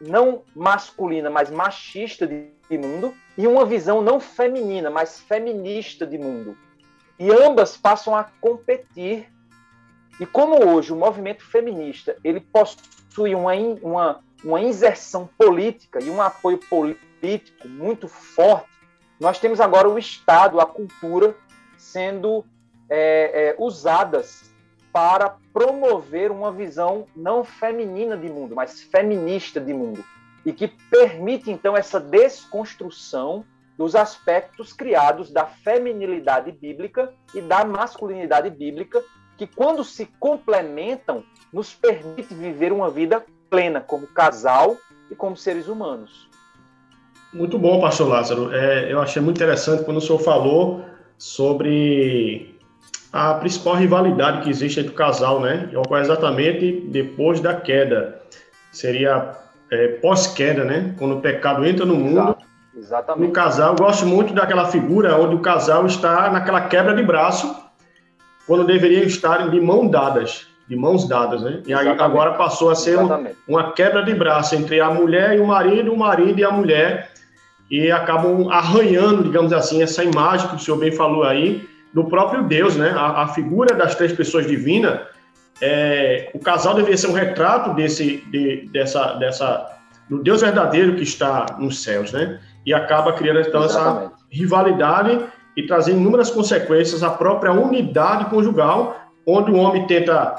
não 0.00 0.42
masculina, 0.56 1.28
mas 1.28 1.50
machista 1.50 2.26
de 2.26 2.78
mundo, 2.78 3.14
e 3.36 3.46
uma 3.46 3.66
visão 3.66 4.00
não 4.00 4.18
feminina, 4.18 4.88
mas 4.88 5.20
feminista 5.20 6.06
de 6.06 6.16
mundo. 6.16 6.56
E 7.18 7.30
ambas 7.30 7.76
passam 7.76 8.14
a 8.14 8.24
competir. 8.40 9.30
E 10.18 10.26
como 10.26 10.64
hoje 10.68 10.92
o 10.92 10.96
movimento 10.96 11.44
feminista 11.44 12.16
ele 12.22 12.40
possui 12.40 13.34
uma, 13.34 13.52
uma, 13.82 14.20
uma 14.44 14.60
inserção 14.60 15.28
política 15.38 16.02
e 16.02 16.10
um 16.10 16.20
apoio 16.20 16.58
político 16.58 17.68
muito 17.68 18.06
forte, 18.06 18.68
nós 19.18 19.38
temos 19.38 19.60
agora 19.60 19.88
o 19.88 19.98
Estado, 19.98 20.60
a 20.60 20.66
cultura, 20.66 21.36
sendo 21.76 22.44
é, 22.88 23.48
é, 23.48 23.56
usadas 23.58 24.52
para 24.92 25.36
promover 25.52 26.30
uma 26.30 26.52
visão 26.52 27.06
não 27.16 27.42
feminina 27.42 28.16
de 28.16 28.28
mundo, 28.28 28.54
mas 28.54 28.82
feminista 28.82 29.60
de 29.60 29.72
mundo, 29.72 30.04
e 30.46 30.52
que 30.52 30.68
permite 30.68 31.50
então 31.50 31.76
essa 31.76 31.98
desconstrução 31.98 33.44
dos 33.76 33.94
aspectos 33.96 34.72
criados 34.72 35.32
da 35.32 35.46
feminilidade 35.46 36.52
bíblica 36.52 37.12
e 37.34 37.40
da 37.40 37.64
masculinidade 37.64 38.50
bíblica, 38.50 39.02
que 39.36 39.46
quando 39.46 39.82
se 39.82 40.06
complementam, 40.18 41.24
nos 41.52 41.74
permite 41.74 42.34
viver 42.34 42.72
uma 42.72 42.90
vida 42.90 43.24
plena 43.50 43.80
como 43.80 44.06
casal 44.06 44.76
e 45.10 45.14
como 45.14 45.36
seres 45.36 45.68
humanos. 45.68 46.28
Muito 47.32 47.58
bom, 47.58 47.80
pastor 47.80 48.08
Lázaro. 48.08 48.54
É, 48.54 48.92
eu 48.92 49.00
achei 49.00 49.20
muito 49.20 49.36
interessante 49.38 49.84
quando 49.84 49.96
o 49.96 50.00
senhor 50.00 50.20
falou 50.20 50.84
sobre 51.18 52.54
a 53.12 53.34
principal 53.34 53.74
rivalidade 53.74 54.42
que 54.42 54.50
existe 54.50 54.80
entre 54.80 54.92
o 54.92 54.94
casal, 54.94 55.40
né? 55.40 55.68
Ocorre 55.74 56.02
exatamente 56.02 56.80
depois 56.88 57.40
da 57.40 57.54
queda. 57.54 58.20
Seria 58.72 59.36
é, 59.70 59.88
pós-queda, 60.00 60.64
né? 60.64 60.94
Quando 60.98 61.16
o 61.16 61.20
pecado 61.20 61.64
entra 61.64 61.84
no 61.84 61.96
mundo. 61.96 62.33
Exatamente. 62.76 63.26
No 63.26 63.32
casal, 63.32 63.70
eu 63.70 63.76
gosto 63.76 64.04
muito 64.04 64.34
daquela 64.34 64.66
figura 64.66 65.16
onde 65.16 65.34
o 65.36 65.40
casal 65.40 65.86
está 65.86 66.30
naquela 66.30 66.62
quebra 66.62 66.94
de 66.94 67.02
braço, 67.02 67.54
quando 68.46 68.64
deveriam 68.64 69.04
estar 69.04 69.48
de 69.48 69.60
mãos 69.60 69.90
dadas, 69.90 70.46
de 70.68 70.76
mãos 70.76 71.08
dadas, 71.08 71.42
né? 71.42 71.62
E 71.66 71.72
aí, 71.72 71.88
agora 71.88 72.32
passou 72.32 72.70
a 72.70 72.74
ser 72.74 72.98
um, 72.98 73.08
uma 73.48 73.72
quebra 73.72 74.02
de 74.02 74.14
braço 74.14 74.54
entre 74.54 74.80
a 74.80 74.90
mulher 74.90 75.36
e 75.36 75.40
o 75.40 75.46
marido, 75.46 75.92
o 75.92 75.96
marido 75.96 76.38
e 76.40 76.44
a 76.44 76.50
mulher, 76.50 77.10
e 77.70 77.90
acabam 77.90 78.50
arranhando, 78.50 79.22
digamos 79.22 79.52
assim, 79.52 79.82
essa 79.82 80.02
imagem 80.04 80.48
que 80.48 80.56
o 80.56 80.58
senhor 80.58 80.76
bem 80.76 80.92
falou 80.92 81.24
aí, 81.24 81.66
do 81.92 82.04
próprio 82.04 82.42
Deus, 82.42 82.76
né? 82.76 82.90
A, 82.90 83.22
a 83.22 83.28
figura 83.28 83.74
das 83.74 83.94
três 83.94 84.12
pessoas 84.12 84.46
divinas, 84.46 85.00
é, 85.60 86.30
o 86.34 86.38
casal 86.40 86.74
deveria 86.74 86.96
ser 86.96 87.06
um 87.06 87.12
retrato 87.12 87.72
desse, 87.74 88.16
de, 88.30 88.68
dessa, 88.72 89.14
dessa, 89.14 89.78
do 90.10 90.22
Deus 90.22 90.42
verdadeiro 90.42 90.96
que 90.96 91.04
está 91.04 91.46
nos 91.58 91.82
céus, 91.82 92.12
né? 92.12 92.40
E 92.66 92.72
acaba 92.72 93.12
criando 93.12 93.40
então 93.40 93.64
essa 93.64 94.12
rivalidade 94.30 95.20
e 95.56 95.66
trazendo 95.66 96.00
inúmeras 96.00 96.30
consequências 96.30 97.02
à 97.02 97.10
própria 97.10 97.52
unidade 97.52 98.26
conjugal, 98.26 98.96
onde 99.26 99.50
o 99.50 99.56
homem 99.56 99.86
tenta 99.86 100.34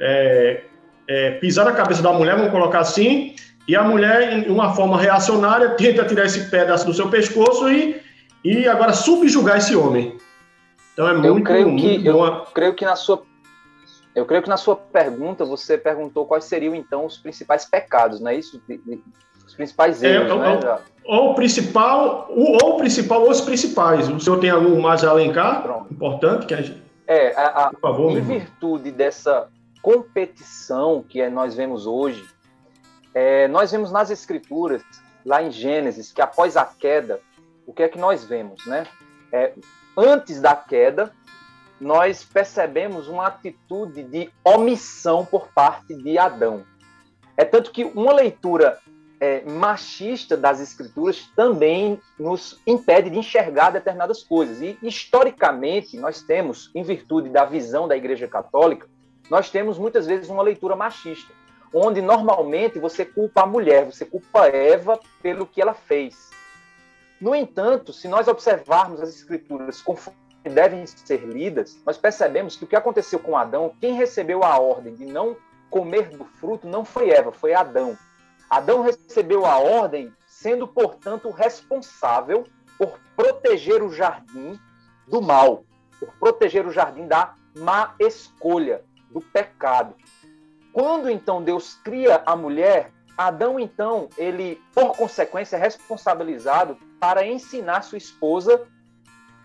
é, 0.00 0.64
é, 1.08 1.30
pisar 1.32 1.64
na 1.64 1.72
cabeça 1.72 2.02
da 2.02 2.12
mulher, 2.12 2.36
vamos 2.36 2.52
colocar 2.52 2.80
assim, 2.80 3.34
e 3.66 3.76
a 3.76 3.82
mulher, 3.82 4.32
em 4.32 4.50
uma 4.50 4.74
forma 4.74 4.98
reacionária, 4.98 5.70
tenta 5.70 6.04
tirar 6.04 6.24
esse 6.24 6.50
pedaço 6.50 6.86
do 6.86 6.94
seu 6.94 7.08
pescoço 7.10 7.70
e, 7.70 8.00
e 8.44 8.66
agora 8.66 8.92
subjugar 8.92 9.58
esse 9.58 9.76
homem. 9.76 10.16
Então 10.92 11.08
é 11.08 11.12
muito, 11.12 11.26
eu 11.26 11.44
creio 11.44 11.76
que, 11.76 12.06
Eu 12.06 12.52
creio 12.52 12.74
que 12.74 12.84
na 12.84 12.96
sua 12.96 13.22
eu 14.14 14.26
creio 14.26 14.42
que 14.42 14.48
na 14.48 14.56
sua 14.56 14.74
pergunta 14.74 15.44
você 15.44 15.78
perguntou 15.78 16.26
quais 16.26 16.44
seriam 16.44 16.74
então 16.74 17.06
os 17.06 17.18
principais 17.18 17.64
pecados, 17.64 18.18
não 18.18 18.30
é 18.30 18.36
isso? 18.36 18.60
Os 19.48 19.54
principais 19.54 20.02
é, 20.02 20.14
erros, 20.14 20.30
é, 20.30 20.36
né? 20.36 20.78
Ou 21.06 21.30
o 21.30 21.34
principal, 21.34 22.30
ou 22.30 22.74
o 22.74 22.76
principal, 22.76 23.26
os 23.26 23.40
principais. 23.40 24.08
O 24.08 24.20
senhor 24.20 24.38
tem 24.38 24.50
algum 24.50 24.78
mais 24.78 25.02
a 25.02 25.10
alencar? 25.10 25.62
Pronto. 25.62 25.92
Importante 25.92 26.46
que 26.46 26.52
a 26.52 26.60
gente... 26.60 26.82
É, 27.06 27.34
a, 27.34 27.46
a, 27.46 27.70
Por 27.70 27.80
favor, 27.80 28.10
em 28.10 28.20
virtude 28.20 28.90
dessa 28.90 29.48
competição 29.80 31.02
que 31.02 31.22
é, 31.22 31.30
nós 31.30 31.54
vemos 31.54 31.86
hoje, 31.86 32.22
é, 33.14 33.48
nós 33.48 33.72
vemos 33.72 33.90
nas 33.90 34.10
escrituras, 34.10 34.82
lá 35.24 35.42
em 35.42 35.50
Gênesis, 35.50 36.12
que 36.12 36.20
após 36.20 36.58
a 36.58 36.66
queda, 36.66 37.20
o 37.66 37.72
que 37.72 37.82
é 37.82 37.88
que 37.88 37.98
nós 37.98 38.24
vemos, 38.24 38.66
né? 38.66 38.86
É, 39.32 39.54
antes 39.96 40.42
da 40.42 40.54
queda, 40.54 41.10
nós 41.80 42.22
percebemos 42.22 43.08
uma 43.08 43.28
atitude 43.28 44.02
de 44.02 44.30
omissão 44.44 45.24
por 45.24 45.48
parte 45.48 45.94
de 45.94 46.18
Adão. 46.18 46.64
É 47.34 47.46
tanto 47.46 47.70
que 47.70 47.84
uma 47.84 48.12
leitura 48.12 48.78
é, 49.20 49.42
machista 49.44 50.36
das 50.36 50.60
escrituras 50.60 51.30
também 51.34 52.00
nos 52.18 52.60
impede 52.66 53.10
de 53.10 53.18
enxergar 53.18 53.70
determinadas 53.70 54.22
coisas. 54.22 54.60
E, 54.60 54.78
historicamente, 54.82 55.96
nós 55.96 56.22
temos, 56.22 56.70
em 56.74 56.82
virtude 56.82 57.28
da 57.28 57.44
visão 57.44 57.88
da 57.88 57.96
Igreja 57.96 58.28
Católica, 58.28 58.88
nós 59.30 59.50
temos 59.50 59.78
muitas 59.78 60.06
vezes 60.06 60.28
uma 60.28 60.42
leitura 60.42 60.74
machista, 60.74 61.32
onde 61.72 62.00
normalmente 62.00 62.78
você 62.78 63.04
culpa 63.04 63.42
a 63.42 63.46
mulher, 63.46 63.84
você 63.84 64.04
culpa 64.04 64.46
Eva 64.46 64.98
pelo 65.22 65.46
que 65.46 65.60
ela 65.60 65.74
fez. 65.74 66.30
No 67.20 67.34
entanto, 67.34 67.92
se 67.92 68.08
nós 68.08 68.28
observarmos 68.28 69.00
as 69.00 69.10
escrituras 69.10 69.82
conforme 69.82 70.18
devem 70.44 70.86
ser 70.86 71.26
lidas, 71.26 71.76
nós 71.84 71.98
percebemos 71.98 72.56
que 72.56 72.64
o 72.64 72.66
que 72.66 72.76
aconteceu 72.76 73.18
com 73.18 73.36
Adão, 73.36 73.74
quem 73.80 73.94
recebeu 73.94 74.42
a 74.44 74.58
ordem 74.58 74.94
de 74.94 75.04
não 75.04 75.36
comer 75.68 76.08
do 76.08 76.24
fruto 76.24 76.66
não 76.66 76.84
foi 76.84 77.10
Eva, 77.10 77.32
foi 77.32 77.52
Adão. 77.52 77.98
Adão 78.48 78.82
recebeu 78.82 79.44
a 79.44 79.58
ordem 79.58 80.12
sendo, 80.26 80.66
portanto, 80.66 81.30
responsável 81.30 82.44
por 82.78 82.98
proteger 83.16 83.82
o 83.82 83.92
jardim 83.92 84.58
do 85.06 85.20
mal, 85.20 85.64
por 85.98 86.12
proteger 86.14 86.66
o 86.66 86.72
jardim 86.72 87.06
da 87.06 87.34
má 87.56 87.94
escolha, 87.98 88.82
do 89.10 89.20
pecado. 89.20 89.94
Quando 90.72 91.10
então 91.10 91.42
Deus 91.42 91.74
cria 91.82 92.22
a 92.24 92.36
mulher, 92.36 92.92
Adão, 93.16 93.58
então, 93.58 94.08
ele, 94.16 94.62
por 94.72 94.96
consequência, 94.96 95.56
é 95.56 95.58
responsabilizado 95.58 96.76
para 97.00 97.26
ensinar 97.26 97.82
sua 97.82 97.98
esposa 97.98 98.64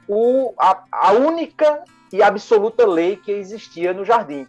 o, 0.08 0.54
a, 0.60 0.84
a 0.92 1.12
única 1.14 1.84
e 2.12 2.22
absoluta 2.22 2.86
lei 2.86 3.16
que 3.16 3.32
existia 3.32 3.92
no 3.92 4.06
jardim. 4.06 4.48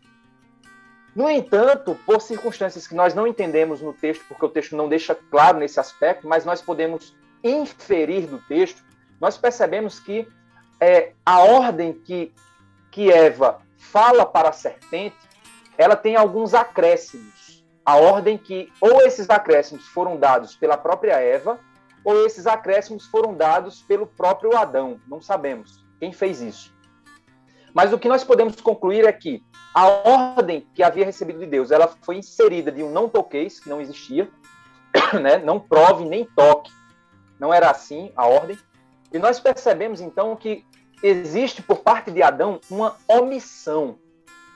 No 1.15 1.31
entanto, 1.31 1.97
por 2.05 2.21
circunstâncias 2.21 2.87
que 2.87 2.95
nós 2.95 3.15
não 3.15 3.27
entendemos 3.27 3.81
no 3.81 3.93
texto, 3.93 4.25
porque 4.29 4.45
o 4.45 4.49
texto 4.49 4.77
não 4.77 4.89
deixa 4.89 5.15
claro 5.15 5.59
nesse 5.59 5.79
aspecto, 5.79 6.27
mas 6.27 6.45
nós 6.45 6.61
podemos 6.61 7.15
inferir 7.43 8.27
do 8.27 8.39
texto, 8.39 8.83
nós 9.21 9.37
percebemos 9.37 10.01
que 10.01 10.27
é, 10.81 11.13
a 11.25 11.41
ordem 11.41 11.93
que, 11.93 12.33
que 12.91 13.13
Eva 13.13 13.61
fala 13.77 14.27
para 14.27 14.49
a 14.49 14.53
serpente, 14.53 15.17
ela 15.79 15.95
tem 15.95 16.17
alguns 16.17 16.53
acréscimos 16.53 17.35
a 17.85 17.97
ordem 17.97 18.39
que 18.39 18.73
ou 18.81 19.03
esses 19.03 19.29
acréscimos 19.29 19.87
foram 19.89 20.17
dados 20.17 20.57
pela 20.57 20.77
própria 20.77 21.21
Eva, 21.21 21.61
ou 22.03 22.25
esses 22.25 22.47
acréscimos 22.47 23.07
foram 23.07 23.35
dados 23.35 23.83
pelo 23.83 24.07
próprio 24.07 24.57
Adão. 24.57 25.01
Não 25.07 25.21
sabemos 25.21 25.85
quem 26.01 26.13
fez 26.13 26.41
isso. 26.41 26.74
Mas 27.75 27.93
o 27.93 27.99
que 27.99 28.09
nós 28.09 28.23
podemos 28.23 28.61
concluir 28.61 29.05
é 29.05 29.13
que 29.13 29.43
a 29.75 29.87
ordem 29.87 30.65
que 30.73 30.83
havia 30.83 31.05
recebido 31.05 31.41
de 31.41 31.47
Deus, 31.47 31.73
ela 31.73 31.89
foi 32.03 32.17
inserida 32.19 32.71
de 32.71 32.85
um 32.85 32.91
não 32.91 33.09
toqueis, 33.09 33.59
que 33.59 33.69
não 33.69 33.81
existia, 33.81 34.31
né? 35.21 35.39
não 35.39 35.59
prove 35.59 36.05
nem 36.05 36.25
toque. 36.25 36.73
Não 37.39 37.53
era 37.53 37.69
assim 37.69 38.13
a 38.15 38.27
ordem. 38.27 38.57
E 39.13 39.19
nós 39.19 39.41
percebemos 39.41 40.01
então 40.01 40.37
que 40.37 40.65
existe 41.03 41.61
por 41.61 41.79
parte 41.79 42.13
de 42.13 42.23
Adão 42.23 42.61
uma 42.71 42.97
omissão, 43.09 43.99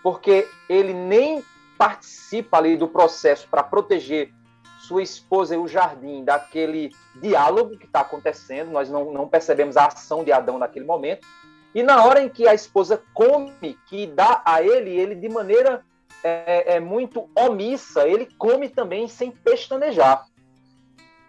porque 0.00 0.48
ele 0.68 0.94
nem 0.94 1.44
participa 1.76 2.58
ali 2.58 2.76
do 2.76 2.86
processo 2.86 3.48
para 3.48 3.64
proteger 3.64 4.32
sua 4.80 5.02
esposa 5.02 5.54
e 5.54 5.58
o 5.58 5.68
jardim 5.68 6.24
daquele 6.24 6.90
diálogo 7.20 7.76
que 7.76 7.84
está 7.84 8.00
acontecendo, 8.00 8.70
nós 8.70 8.88
não, 8.88 9.12
não 9.12 9.28
percebemos 9.28 9.76
a 9.76 9.86
ação 9.86 10.24
de 10.24 10.32
Adão 10.32 10.58
naquele 10.58 10.86
momento. 10.86 11.26
E 11.74 11.82
na 11.82 12.04
hora 12.04 12.22
em 12.22 12.28
que 12.28 12.48
a 12.48 12.54
esposa 12.54 13.02
come, 13.12 13.78
que 13.86 14.06
dá 14.06 14.42
a 14.44 14.62
ele, 14.62 14.90
ele 14.90 15.14
de 15.14 15.28
maneira 15.28 15.84
é, 16.22 16.76
é 16.76 16.80
muito 16.80 17.28
omissa, 17.34 18.08
ele 18.08 18.26
come 18.38 18.68
também 18.68 19.06
sem 19.06 19.30
pestanejar. 19.30 20.26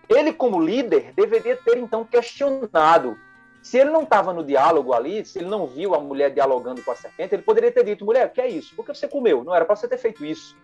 Ele, 0.07 0.33
como 0.33 0.59
líder, 0.59 1.13
deveria 1.13 1.55
ter 1.55 1.77
então 1.77 2.03
questionado. 2.03 3.17
Se 3.61 3.77
ele 3.77 3.91
não 3.91 4.03
estava 4.03 4.33
no 4.33 4.43
diálogo 4.43 4.93
ali, 4.93 5.23
se 5.25 5.37
ele 5.37 5.49
não 5.49 5.67
viu 5.67 5.93
a 5.93 5.99
mulher 5.99 6.31
dialogando 6.31 6.81
com 6.81 6.91
a 6.91 6.95
serpente, 6.95 7.35
ele 7.35 7.43
poderia 7.43 7.71
ter 7.71 7.83
dito: 7.83 8.05
mulher, 8.05 8.27
o 8.27 8.29
que 8.29 8.41
é 8.41 8.47
isso? 8.47 8.75
Por 8.75 8.85
que 8.85 8.93
você 8.93 9.07
comeu? 9.07 9.43
Não 9.43 9.53
era 9.53 9.65
para 9.65 9.75
você 9.75 9.87
ter 9.87 9.97
feito 9.97 10.25
isso. 10.25 10.55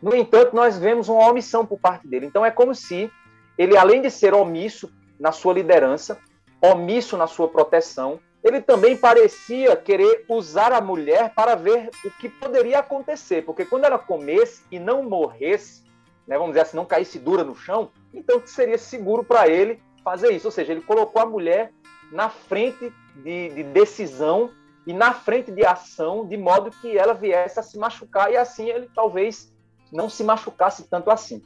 No 0.00 0.14
entanto, 0.14 0.54
nós 0.54 0.78
vemos 0.78 1.08
uma 1.08 1.26
omissão 1.28 1.64
por 1.64 1.80
parte 1.80 2.06
dele. 2.06 2.26
Então, 2.26 2.44
é 2.44 2.50
como 2.50 2.74
se 2.74 3.10
ele, 3.56 3.76
além 3.76 4.02
de 4.02 4.10
ser 4.10 4.34
omisso 4.34 4.92
na 5.18 5.32
sua 5.32 5.54
liderança, 5.54 6.18
omisso 6.60 7.16
na 7.16 7.26
sua 7.26 7.48
proteção, 7.48 8.20
ele 8.42 8.60
também 8.60 8.96
parecia 8.96 9.76
querer 9.76 10.24
usar 10.28 10.72
a 10.72 10.80
mulher 10.80 11.32
para 11.34 11.54
ver 11.54 11.90
o 12.04 12.10
que 12.10 12.28
poderia 12.28 12.78
acontecer. 12.78 13.42
Porque 13.42 13.64
quando 13.64 13.84
ela 13.84 13.98
comesse 13.98 14.62
e 14.70 14.78
não 14.78 15.02
morresse, 15.02 15.84
né, 16.26 16.36
vamos 16.36 16.52
dizer 16.52 16.62
assim, 16.62 16.76
não 16.76 16.84
caísse 16.84 17.18
dura 17.18 17.42
no 17.42 17.56
chão, 17.56 17.90
então 18.14 18.40
seria 18.46 18.78
seguro 18.78 19.24
para 19.24 19.48
ele 19.48 19.80
fazer 20.04 20.32
isso. 20.32 20.46
Ou 20.46 20.52
seja, 20.52 20.72
ele 20.72 20.80
colocou 20.80 21.20
a 21.20 21.26
mulher 21.26 21.72
na 22.12 22.28
frente 22.28 22.92
de, 23.16 23.48
de 23.50 23.62
decisão 23.64 24.50
e 24.86 24.92
na 24.92 25.12
frente 25.12 25.50
de 25.50 25.66
ação, 25.66 26.26
de 26.26 26.36
modo 26.36 26.70
que 26.70 26.96
ela 26.96 27.12
viesse 27.12 27.58
a 27.58 27.62
se 27.62 27.76
machucar 27.76 28.30
e 28.30 28.36
assim 28.36 28.68
ele 28.68 28.88
talvez 28.94 29.52
não 29.92 30.08
se 30.08 30.22
machucasse 30.22 30.88
tanto 30.88 31.10
assim. 31.10 31.42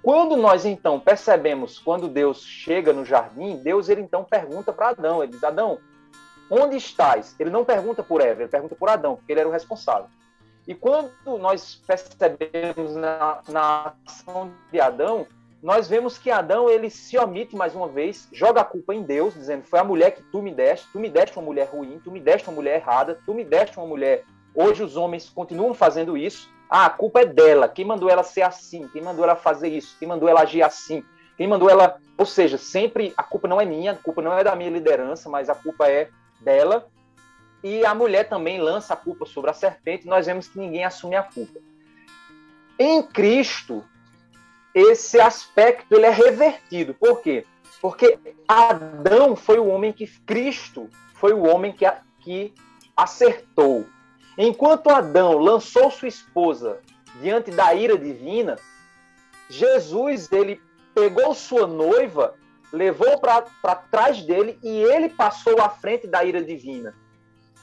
Quando 0.00 0.36
nós 0.36 0.64
então 0.64 1.00
percebemos, 1.00 1.78
quando 1.78 2.08
Deus 2.08 2.42
chega 2.42 2.92
no 2.92 3.04
jardim, 3.04 3.56
Deus 3.56 3.88
ele 3.88 4.00
então 4.00 4.22
pergunta 4.24 4.72
para 4.72 4.90
Adão, 4.90 5.22
ele 5.22 5.32
diz: 5.32 5.42
Adão, 5.42 5.78
onde 6.50 6.76
estás? 6.76 7.34
Ele 7.38 7.50
não 7.50 7.64
pergunta 7.64 8.02
por 8.02 8.20
Eva, 8.20 8.42
ele 8.42 8.50
pergunta 8.50 8.74
por 8.74 8.88
Adão, 8.88 9.16
porque 9.16 9.32
ele 9.32 9.40
era 9.40 9.48
o 9.48 9.52
responsável. 9.52 10.08
E 10.66 10.74
quando 10.74 11.10
nós 11.38 11.82
percebemos 11.86 12.94
na, 12.94 13.40
na 13.48 13.94
ação 14.06 14.52
de 14.70 14.78
Adão, 14.78 15.26
nós 15.62 15.88
vemos 15.88 16.18
que 16.18 16.30
Adão 16.30 16.68
ele 16.70 16.88
se 16.90 17.18
omite 17.18 17.56
mais 17.56 17.74
uma 17.74 17.88
vez, 17.88 18.28
joga 18.32 18.60
a 18.60 18.64
culpa 18.64 18.94
em 18.94 19.02
Deus, 19.02 19.34
dizendo: 19.34 19.64
Foi 19.64 19.78
a 19.78 19.84
mulher 19.84 20.12
que 20.12 20.22
tu 20.22 20.40
me 20.42 20.52
deste, 20.54 20.86
tu 20.92 21.00
me 21.00 21.08
deste 21.08 21.36
uma 21.36 21.46
mulher 21.46 21.68
ruim, 21.68 22.00
tu 22.04 22.12
me 22.12 22.20
deste 22.20 22.48
uma 22.48 22.54
mulher 22.54 22.76
errada, 22.76 23.18
tu 23.24 23.34
me 23.34 23.44
deste 23.44 23.76
uma 23.78 23.86
mulher. 23.86 24.24
Hoje 24.54 24.82
os 24.82 24.96
homens 24.96 25.28
continuam 25.28 25.74
fazendo 25.74 26.16
isso. 26.16 26.48
Ah, 26.70 26.86
a 26.86 26.90
culpa 26.90 27.22
é 27.22 27.24
dela. 27.24 27.66
Quem 27.66 27.84
mandou 27.84 28.10
ela 28.10 28.22
ser 28.22 28.42
assim? 28.42 28.86
Quem 28.88 29.02
mandou 29.02 29.24
ela 29.24 29.36
fazer 29.36 29.68
isso? 29.68 29.96
Quem 29.98 30.06
mandou 30.06 30.28
ela 30.28 30.42
agir 30.42 30.62
assim? 30.62 31.02
Quem 31.36 31.48
mandou 31.48 31.70
ela. 31.70 31.98
Ou 32.16 32.26
seja, 32.26 32.58
sempre 32.58 33.14
a 33.16 33.22
culpa 33.22 33.48
não 33.48 33.60
é 33.60 33.64
minha, 33.64 33.92
a 33.92 33.96
culpa 33.96 34.20
não 34.20 34.36
é 34.36 34.44
da 34.44 34.54
minha 34.54 34.70
liderança, 34.70 35.30
mas 35.30 35.48
a 35.48 35.54
culpa 35.54 35.88
é 35.88 36.10
dela. 36.40 36.88
E 37.62 37.84
a 37.84 37.94
mulher 37.94 38.28
também 38.28 38.60
lança 38.60 38.94
a 38.94 38.96
culpa 38.96 39.26
sobre 39.26 39.50
a 39.50 39.54
serpente, 39.54 40.06
nós 40.06 40.26
vemos 40.26 40.46
que 40.46 40.58
ninguém 40.58 40.84
assume 40.84 41.16
a 41.16 41.22
culpa. 41.22 41.58
Em 42.78 43.02
Cristo, 43.02 43.84
esse 44.72 45.20
aspecto 45.20 45.92
ele 45.92 46.06
é 46.06 46.10
revertido. 46.10 46.94
Por 46.94 47.20
quê? 47.20 47.44
Porque 47.80 48.18
Adão 48.46 49.34
foi 49.34 49.58
o 49.58 49.66
homem 49.66 49.92
que 49.92 50.06
Cristo 50.06 50.88
foi 51.14 51.32
o 51.32 51.42
homem 51.42 51.72
que, 51.72 51.84
que 52.20 52.54
acertou. 52.96 53.86
Enquanto 54.36 54.90
Adão 54.90 55.36
lançou 55.38 55.90
sua 55.90 56.08
esposa 56.08 56.78
diante 57.20 57.50
da 57.50 57.74
ira 57.74 57.98
divina, 57.98 58.56
Jesus 59.48 60.30
ele 60.30 60.60
pegou 60.94 61.34
sua 61.34 61.66
noiva, 61.66 62.34
levou 62.72 63.18
para 63.18 63.74
trás 63.90 64.22
dele 64.22 64.58
e 64.62 64.68
ele 64.68 65.08
passou 65.08 65.60
à 65.60 65.68
frente 65.68 66.06
da 66.06 66.24
ira 66.24 66.42
divina. 66.42 66.94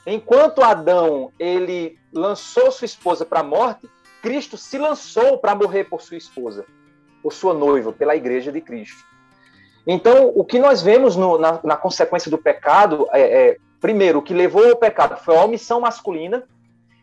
Enquanto 0.06 0.62
Adão 0.62 1.32
ele 1.40 1.98
lançou 2.14 2.72
sua 2.72 2.86
esposa 2.86 3.26
para 3.26 3.40
a 3.40 3.44
morte, 3.44 3.90
Cristo 4.22 4.58
se 4.58 4.78
lançou 4.78 5.38
para 5.38 5.56
morrer 5.56 5.86
por 5.86 6.02
sua 6.02 6.18
esposa, 6.18 6.66
por 7.22 7.34
sua 7.34 7.54
noiva, 7.54 7.92
pela 7.92 8.16
igreja 8.16 8.52
de 8.52 8.62
Cristo. 8.62 9.04
Então, 9.88 10.32
o 10.36 10.44
que 10.44 10.58
nós 10.58 10.82
vemos 10.82 11.16
no, 11.16 11.38
na, 11.38 11.60
na, 11.64 11.78
consequência 11.78 12.30
do 12.32 12.38
pecado 12.38 13.08
é, 13.12 13.22
é, 13.22 13.58
primeiro, 13.80 14.20
o 14.20 14.22
que 14.22 14.34
levou 14.34 14.68
ao 14.68 14.76
pecado 14.76 15.16
foi 15.18 15.38
a 15.38 15.44
omissão 15.44 15.80
masculina, 15.80 16.44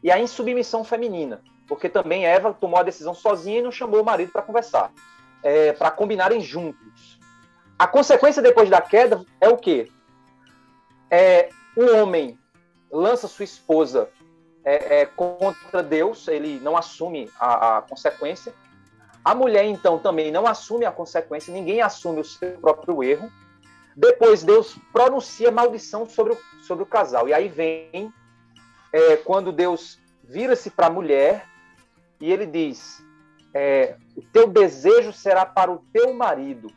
e 0.03 0.11
a 0.11 0.19
insubmissão 0.19 0.83
feminina, 0.83 1.41
porque 1.69 1.89
também 1.89 2.27
Eva 2.27 2.53
tomou 2.53 2.79
a 2.79 2.83
decisão 2.83 3.15
sozinha 3.15 3.61
e 3.61 3.63
não 3.63 3.71
chamou 3.71 4.03
o 4.03 4.05
marido 4.05 4.33
para 4.33 4.43
conversar, 4.43 4.91
é, 5.43 5.73
para 5.73 5.91
combinarem 5.91 6.41
juntos. 6.41 7.19
A 7.83 7.87
consequência 7.89 8.41
depois 8.41 8.71
da 8.71 8.81
queda 8.81 9.25
é 9.41 9.49
o 9.49 9.57
quê? 9.57 9.91
É, 11.11 11.49
o 11.77 11.97
homem 11.97 12.39
lança 12.93 13.27
sua 13.27 13.45
esposa 13.45 14.09
é, 14.65 15.01
é, 15.01 15.07
contra 15.07 15.83
Deus, 15.83 16.29
ele 16.29 16.61
não 16.61 16.77
assume 16.77 17.29
a, 17.41 17.79
a, 17.79 17.83
consequência. 17.83 18.55
A 19.25 19.35
mulher, 19.35 19.65
então, 19.65 19.99
também 19.99 20.31
não 20.31 20.47
assume 20.47 20.85
a 20.85 20.93
consequência, 20.93 21.53
ninguém 21.53 21.83
assume 21.83 22.21
o 22.21 22.25
seu 22.25 22.53
próprio 22.53 23.03
erro. 23.03 23.29
Depois, 23.97 24.45
Deus 24.45 24.79
pronuncia 24.93 25.51
maldição 25.51 26.09
sobre 26.09 26.35
o, 26.35 26.39
sobre 26.63 26.85
o 26.85 26.87
casal. 26.87 27.29
E 27.29 27.35
aí 27.35 27.49
vem 27.49 28.15
é, 28.93 29.17
quando 29.17 29.51
Deus 29.51 29.99
vira-se 30.23 30.71
para 30.71 30.87
a 30.87 30.91
mulher 30.91 31.49
e 32.21 32.31
ele 32.31 32.47
diz: 32.47 33.03
é, 33.53 33.97
O 34.17 34.23
teu 34.23 34.47
desejo 34.47 35.13
será 35.13 35.45
para 35.45 35.73
o 35.73 35.85
teu 35.93 36.15
marido 36.15 36.73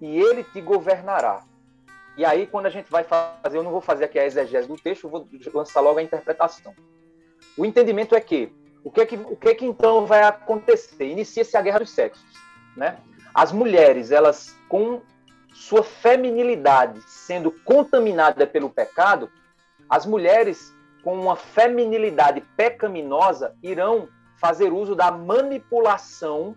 e 0.00 0.18
ele 0.18 0.44
te 0.44 0.60
governará. 0.60 1.42
E 2.16 2.24
aí, 2.24 2.46
quando 2.46 2.66
a 2.66 2.70
gente 2.70 2.90
vai 2.90 3.04
fazer, 3.04 3.58
eu 3.58 3.62
não 3.62 3.70
vou 3.70 3.80
fazer 3.80 4.04
aqui 4.04 4.18
a 4.18 4.24
exegese 4.24 4.66
do 4.66 4.76
texto, 4.76 5.04
eu 5.04 5.10
vou 5.10 5.28
lançar 5.52 5.80
logo 5.80 5.98
a 5.98 6.02
interpretação. 6.02 6.74
O 7.56 7.64
entendimento 7.64 8.14
é 8.14 8.20
que 8.20 8.52
o 8.82 8.90
que 8.90 9.00
é 9.00 9.06
que, 9.06 9.16
o 9.16 9.36
que, 9.36 9.48
é 9.48 9.54
que 9.54 9.66
então 9.66 10.06
vai 10.06 10.22
acontecer? 10.22 11.10
Inicia-se 11.10 11.56
a 11.56 11.60
guerra 11.60 11.80
dos 11.80 11.90
sexos, 11.90 12.24
né? 12.76 12.98
As 13.34 13.50
mulheres, 13.50 14.12
elas 14.12 14.54
com 14.68 15.02
sua 15.52 15.82
feminilidade 15.82 17.02
sendo 17.02 17.50
contaminada 17.50 18.46
pelo 18.46 18.70
pecado, 18.70 19.28
as 19.90 20.06
mulheres 20.06 20.72
com 21.02 21.18
uma 21.18 21.34
feminilidade 21.34 22.40
pecaminosa, 22.56 23.56
irão 23.60 24.08
fazer 24.36 24.72
uso 24.72 24.94
da 24.94 25.10
manipulação 25.10 26.54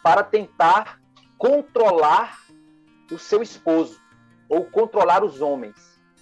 para 0.00 0.22
tentar 0.22 1.00
controlar 1.36 2.43
o 3.10 3.18
seu 3.18 3.42
esposo 3.42 4.00
ou 4.48 4.64
controlar 4.64 5.24
os 5.24 5.40
homens 5.40 5.74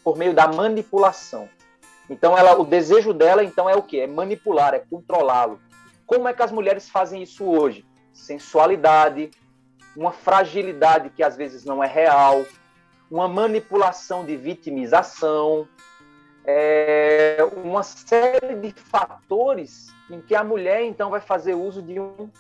por 0.03 0.17
meio 0.17 0.35
da 0.35 0.49
manipulação. 0.49 1.49
Então, 2.09 2.37
ela, 2.37 2.59
o 2.59 2.65
desejo 2.65 3.13
dela 3.13 3.45
então 3.45 3.69
é 3.69 3.75
o 3.75 3.83
que? 3.83 4.01
É 4.01 4.07
manipular, 4.07 4.75
é 4.75 4.81
controlá-lo. 4.81 5.61
Como 6.07 6.29
é 6.29 6.33
que 6.33 6.43
as 6.43 6.53
mulheres 6.53 6.89
fazem 6.89 7.23
isso 7.23 7.45
hoje? 7.45 7.87
Sensualidade, 8.13 9.31
uma 9.97 10.13
fragilidade 10.13 11.11
que 11.11 11.23
às 11.23 11.37
vezes 11.37 11.65
não 11.65 11.83
é 11.83 11.87
real, 11.87 12.45
uma 13.11 13.29
manipulação 13.29 14.25
de 14.25 14.37
vitimização, 14.37 15.69
é, 16.45 17.39
uma 17.65 17.83
série 17.83 18.57
de 18.57 18.73
fatores 18.73 19.95
em 20.11 20.21
que 20.21 20.35
a 20.35 20.43
mulher 20.43 20.83
então 20.85 21.11
vai 21.11 21.21
fazer 21.21 21.55
uso 21.55 21.81
de 21.81 22.01
um 22.01 22.31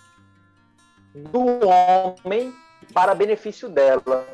do 1.14 1.46
homem 1.68 2.52
para 2.92 3.14
benefício 3.14 3.68
dela. 3.68 4.26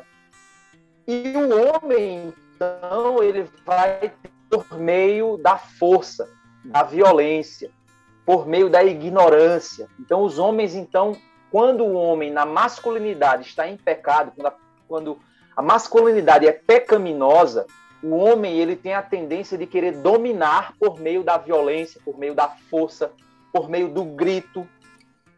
E 1.07 1.33
o 1.35 1.75
homem 1.75 2.33
então 2.55 3.23
ele 3.23 3.49
vai 3.65 4.11
por 4.49 4.77
meio 4.77 5.37
da 5.37 5.57
força, 5.57 6.29
da 6.65 6.83
violência, 6.83 7.71
por 8.25 8.45
meio 8.45 8.69
da 8.69 8.83
ignorância. 8.83 9.87
Então 9.99 10.23
os 10.23 10.37
homens 10.37 10.75
então, 10.75 11.15
quando 11.51 11.83
o 11.83 11.93
homem 11.93 12.31
na 12.31 12.45
masculinidade 12.45 13.47
está 13.47 13.67
em 13.67 13.77
pecado, 13.77 14.33
quando 14.35 14.47
a, 14.47 14.53
quando 14.87 15.19
a 15.55 15.61
masculinidade 15.61 16.47
é 16.47 16.51
pecaminosa, 16.51 17.65
o 18.03 18.15
homem 18.15 18.57
ele 18.57 18.75
tem 18.75 18.93
a 18.93 19.01
tendência 19.01 19.57
de 19.57 19.65
querer 19.65 19.93
dominar 19.93 20.73
por 20.79 20.99
meio 20.99 21.23
da 21.23 21.37
violência, 21.37 22.01
por 22.03 22.17
meio 22.17 22.33
da 22.33 22.47
força, 22.69 23.11
por 23.51 23.69
meio 23.69 23.89
do 23.89 24.03
grito, 24.03 24.67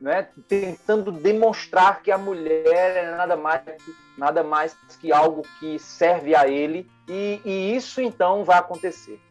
né? 0.01 0.27
tentando 0.47 1.11
demonstrar 1.11 2.01
que 2.01 2.11
a 2.11 2.17
mulher 2.17 2.97
é 2.97 3.15
nada 3.15 3.37
mais, 3.37 3.61
nada 4.17 4.43
mais 4.43 4.75
que 4.99 5.13
algo 5.13 5.43
que 5.59 5.77
serve 5.77 6.35
a 6.35 6.47
ele, 6.47 6.89
e, 7.07 7.39
e 7.45 7.75
isso 7.75 8.01
então 8.01 8.43
vai 8.43 8.57
acontecer. 8.57 9.21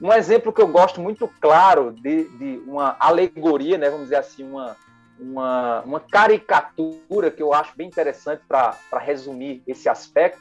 Um 0.00 0.12
exemplo 0.12 0.52
que 0.52 0.60
eu 0.60 0.68
gosto 0.68 1.00
muito 1.00 1.26
claro 1.40 1.92
de, 1.92 2.24
de 2.36 2.62
uma 2.66 2.96
alegoria, 3.00 3.78
né, 3.78 3.88
vamos 3.88 4.04
dizer 4.04 4.16
assim, 4.16 4.44
uma, 4.44 4.76
uma, 5.18 5.80
uma 5.82 6.00
caricatura 6.00 7.30
que 7.30 7.42
eu 7.42 7.54
acho 7.54 7.72
bem 7.74 7.88
interessante 7.88 8.42
para 8.46 8.76
resumir 8.98 9.62
esse 9.66 9.88
aspecto, 9.88 10.40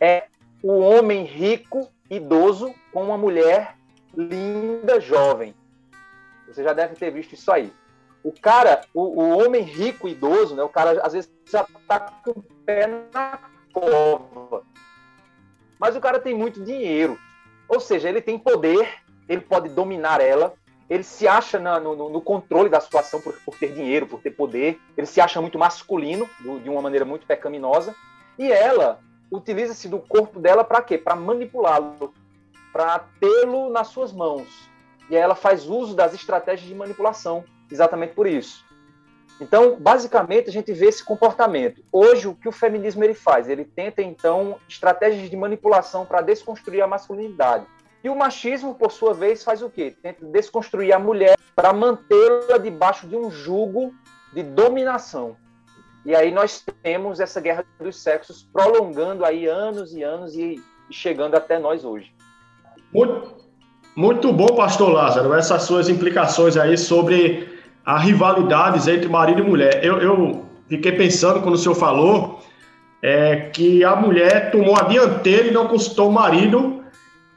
é 0.00 0.24
o 0.62 0.78
homem 0.78 1.24
rico, 1.24 1.90
idoso, 2.08 2.72
com 2.92 3.04
uma 3.04 3.18
mulher 3.18 3.76
linda, 4.16 5.00
jovem. 5.00 5.54
Você 6.46 6.62
já 6.62 6.72
deve 6.72 6.94
ter 6.94 7.10
visto 7.10 7.34
isso 7.34 7.50
aí. 7.50 7.72
O 8.26 8.32
cara, 8.32 8.80
o, 8.92 9.22
o 9.22 9.38
homem 9.38 9.62
rico, 9.62 10.08
idoso, 10.08 10.56
né, 10.56 10.62
o 10.64 10.68
cara 10.68 11.00
às 11.06 11.12
vezes 11.12 11.30
já 11.48 11.60
está 11.60 12.00
com 12.00 12.32
o 12.32 12.42
pé 12.64 12.88
na 13.14 13.38
cova. 13.72 14.64
Mas 15.78 15.94
o 15.94 16.00
cara 16.00 16.18
tem 16.18 16.34
muito 16.34 16.60
dinheiro. 16.60 17.16
Ou 17.68 17.78
seja, 17.78 18.08
ele 18.08 18.20
tem 18.20 18.36
poder, 18.36 18.88
ele 19.28 19.42
pode 19.42 19.68
dominar 19.68 20.20
ela, 20.20 20.54
ele 20.90 21.04
se 21.04 21.28
acha 21.28 21.60
na, 21.60 21.78
no, 21.78 21.94
no, 22.10 22.20
controle 22.20 22.68
da 22.68 22.80
situação 22.80 23.20
por, 23.20 23.32
por, 23.44 23.56
ter 23.56 23.72
dinheiro, 23.72 24.08
por 24.08 24.20
ter 24.20 24.32
poder, 24.32 24.80
ele 24.96 25.06
se 25.06 25.20
acha 25.20 25.40
muito 25.40 25.56
masculino, 25.56 26.28
do, 26.40 26.58
de 26.58 26.68
uma 26.68 26.82
maneira 26.82 27.04
muito 27.04 27.28
pecaminosa, 27.28 27.94
e 28.36 28.50
ela 28.50 28.98
utiliza-se 29.30 29.86
do 29.86 30.00
corpo 30.00 30.40
dela 30.40 30.64
para 30.64 30.82
quê? 30.82 30.98
Para 30.98 31.14
manipulá-lo, 31.14 32.12
para 32.72 33.04
tê-lo 33.20 33.70
nas 33.70 33.86
suas 33.86 34.12
mãos. 34.12 34.68
E 35.08 35.14
aí 35.14 35.22
ela 35.22 35.36
faz 35.36 35.68
uso 35.68 35.94
das 35.94 36.12
estratégias 36.12 36.68
de 36.68 36.74
manipulação, 36.74 37.44
exatamente 37.70 38.14
por 38.14 38.26
isso. 38.26 38.64
Então, 39.40 39.76
basicamente, 39.78 40.48
a 40.48 40.52
gente 40.52 40.72
vê 40.72 40.86
esse 40.86 41.04
comportamento. 41.04 41.82
Hoje, 41.92 42.26
o 42.26 42.34
que 42.34 42.48
o 42.48 42.52
feminismo 42.52 43.04
ele 43.04 43.12
faz? 43.12 43.48
Ele 43.48 43.64
tenta, 43.64 44.02
então, 44.02 44.56
estratégias 44.66 45.28
de 45.28 45.36
manipulação 45.36 46.06
para 46.06 46.22
desconstruir 46.22 46.80
a 46.80 46.86
masculinidade. 46.86 47.66
E 48.02 48.08
o 48.08 48.16
machismo, 48.16 48.74
por 48.74 48.90
sua 48.90 49.12
vez, 49.12 49.44
faz 49.44 49.62
o 49.62 49.68
quê? 49.68 49.94
Tenta 50.02 50.24
desconstruir 50.24 50.92
a 50.92 50.98
mulher 50.98 51.36
para 51.54 51.72
mantê-la 51.72 52.56
debaixo 52.56 53.06
de 53.06 53.16
um 53.16 53.30
jugo 53.30 53.92
de 54.32 54.42
dominação. 54.42 55.36
E 56.04 56.14
aí 56.14 56.30
nós 56.30 56.64
temos 56.82 57.18
essa 57.18 57.40
guerra 57.40 57.64
dos 57.80 58.00
sexos 58.00 58.48
prolongando 58.52 59.24
aí 59.24 59.46
anos 59.46 59.92
e 59.92 60.02
anos 60.02 60.36
e 60.36 60.62
chegando 60.88 61.34
até 61.34 61.58
nós 61.58 61.84
hoje. 61.84 62.14
Muito, 62.92 63.34
muito 63.96 64.32
bom, 64.32 64.54
pastor 64.54 64.92
Lázaro, 64.92 65.34
essas 65.34 65.62
suas 65.62 65.88
implicações 65.88 66.56
aí 66.56 66.78
sobre 66.78 67.55
a 67.86 67.98
rivalidades 67.98 68.88
entre 68.88 69.08
marido 69.08 69.40
e 69.40 69.44
mulher. 69.44 69.84
Eu, 69.84 69.98
eu 69.98 70.44
fiquei 70.68 70.90
pensando 70.90 71.40
quando 71.40 71.54
o 71.54 71.58
senhor 71.58 71.76
falou 71.76 72.42
é, 73.00 73.48
que 73.52 73.84
a 73.84 73.94
mulher 73.94 74.50
tomou 74.50 74.76
a 74.76 74.82
dianteira 74.82 75.46
e 75.46 75.52
não 75.52 75.68
consultou 75.68 76.08
o 76.08 76.12
marido 76.12 76.82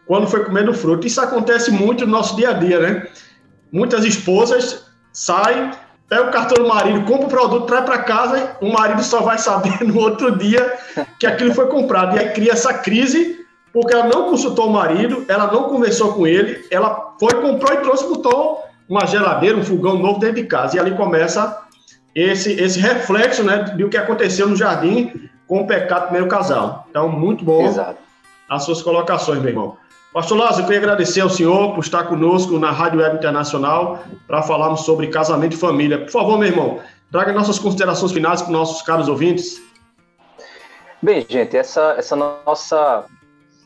quando 0.08 0.26
foi 0.26 0.44
comendo 0.44 0.74
fruto. 0.74 1.06
Isso 1.06 1.22
acontece 1.22 1.70
muito 1.70 2.04
no 2.08 2.12
nosso 2.12 2.36
dia 2.36 2.50
a 2.50 2.54
dia, 2.54 2.80
né? 2.80 3.08
Muitas 3.72 4.04
esposas 4.04 4.88
saem, 5.14 5.70
pega 6.08 6.24
o 6.24 6.32
cartão 6.32 6.64
do 6.64 6.68
marido, 6.68 7.06
compra 7.06 7.28
o 7.28 7.30
produto, 7.30 7.68
traz 7.68 7.86
para 7.86 8.00
casa, 8.00 8.58
o 8.60 8.72
marido 8.72 9.04
só 9.04 9.22
vai 9.22 9.38
saber 9.38 9.82
no 9.86 10.00
outro 10.00 10.36
dia 10.36 10.74
que 11.20 11.28
aquilo 11.28 11.54
foi 11.54 11.68
comprado. 11.68 12.16
E 12.16 12.20
aí 12.20 12.30
cria 12.30 12.54
essa 12.54 12.74
crise, 12.74 13.46
porque 13.72 13.94
ela 13.94 14.08
não 14.08 14.32
consultou 14.32 14.68
o 14.68 14.74
marido, 14.74 15.26
ela 15.28 15.52
não 15.52 15.66
conversou 15.66 16.14
com 16.14 16.26
ele, 16.26 16.66
ela 16.72 17.14
foi, 17.20 17.40
comprou 17.40 17.72
e 17.72 17.82
trouxe, 17.84 18.08
botou 18.08 18.68
uma 18.90 19.06
geladeira, 19.06 19.56
um 19.56 19.64
fogão 19.64 20.00
novo 20.00 20.20
dentro 20.20 20.38
de 20.38 20.46
casa. 20.46 20.76
E 20.76 20.80
ali 20.80 20.96
começa 20.96 21.62
esse, 22.16 22.54
esse 22.54 22.80
reflexo 22.80 23.44
né, 23.44 23.58
do 23.78 23.88
que 23.88 23.96
aconteceu 23.96 24.50
no 24.50 24.56
jardim 24.56 25.30
com 25.48 25.62
o 25.62 25.68
pecado 25.68 26.02
do 26.02 26.06
primeiro 26.06 26.28
casal. 26.28 26.88
Então, 26.90 27.08
muito 27.08 27.46
bom 27.46 27.66
Exato. 27.66 28.00
as 28.50 28.64
suas 28.64 28.82
colocações, 28.82 29.40
meu 29.40 29.50
irmão. 29.50 29.78
Pastor 30.12 30.40
Lázaro, 30.40 30.62
eu 30.62 30.66
queria 30.66 30.80
agradecer 30.80 31.22
ao 31.22 31.30
senhor 31.30 31.76
por 31.76 31.82
estar 31.82 32.06
conosco 32.06 32.58
na 32.58 32.72
Rádio 32.72 33.00
Web 33.00 33.18
Internacional 33.18 34.00
para 34.26 34.42
falarmos 34.42 34.82
sobre 34.82 35.08
casamento 35.08 35.54
e 35.54 35.58
família. 35.58 36.00
Por 36.00 36.10
favor, 36.10 36.40
meu 36.40 36.48
irmão, 36.48 36.80
traga 37.12 37.32
nossas 37.32 37.60
considerações 37.60 38.12
finais 38.12 38.42
para 38.42 38.52
nossos 38.52 38.82
caros 38.82 39.08
ouvintes. 39.08 39.62
Bem, 41.00 41.26
gente, 41.30 41.56
essa, 41.56 41.94
essa 41.96 42.16
nossa 42.16 43.06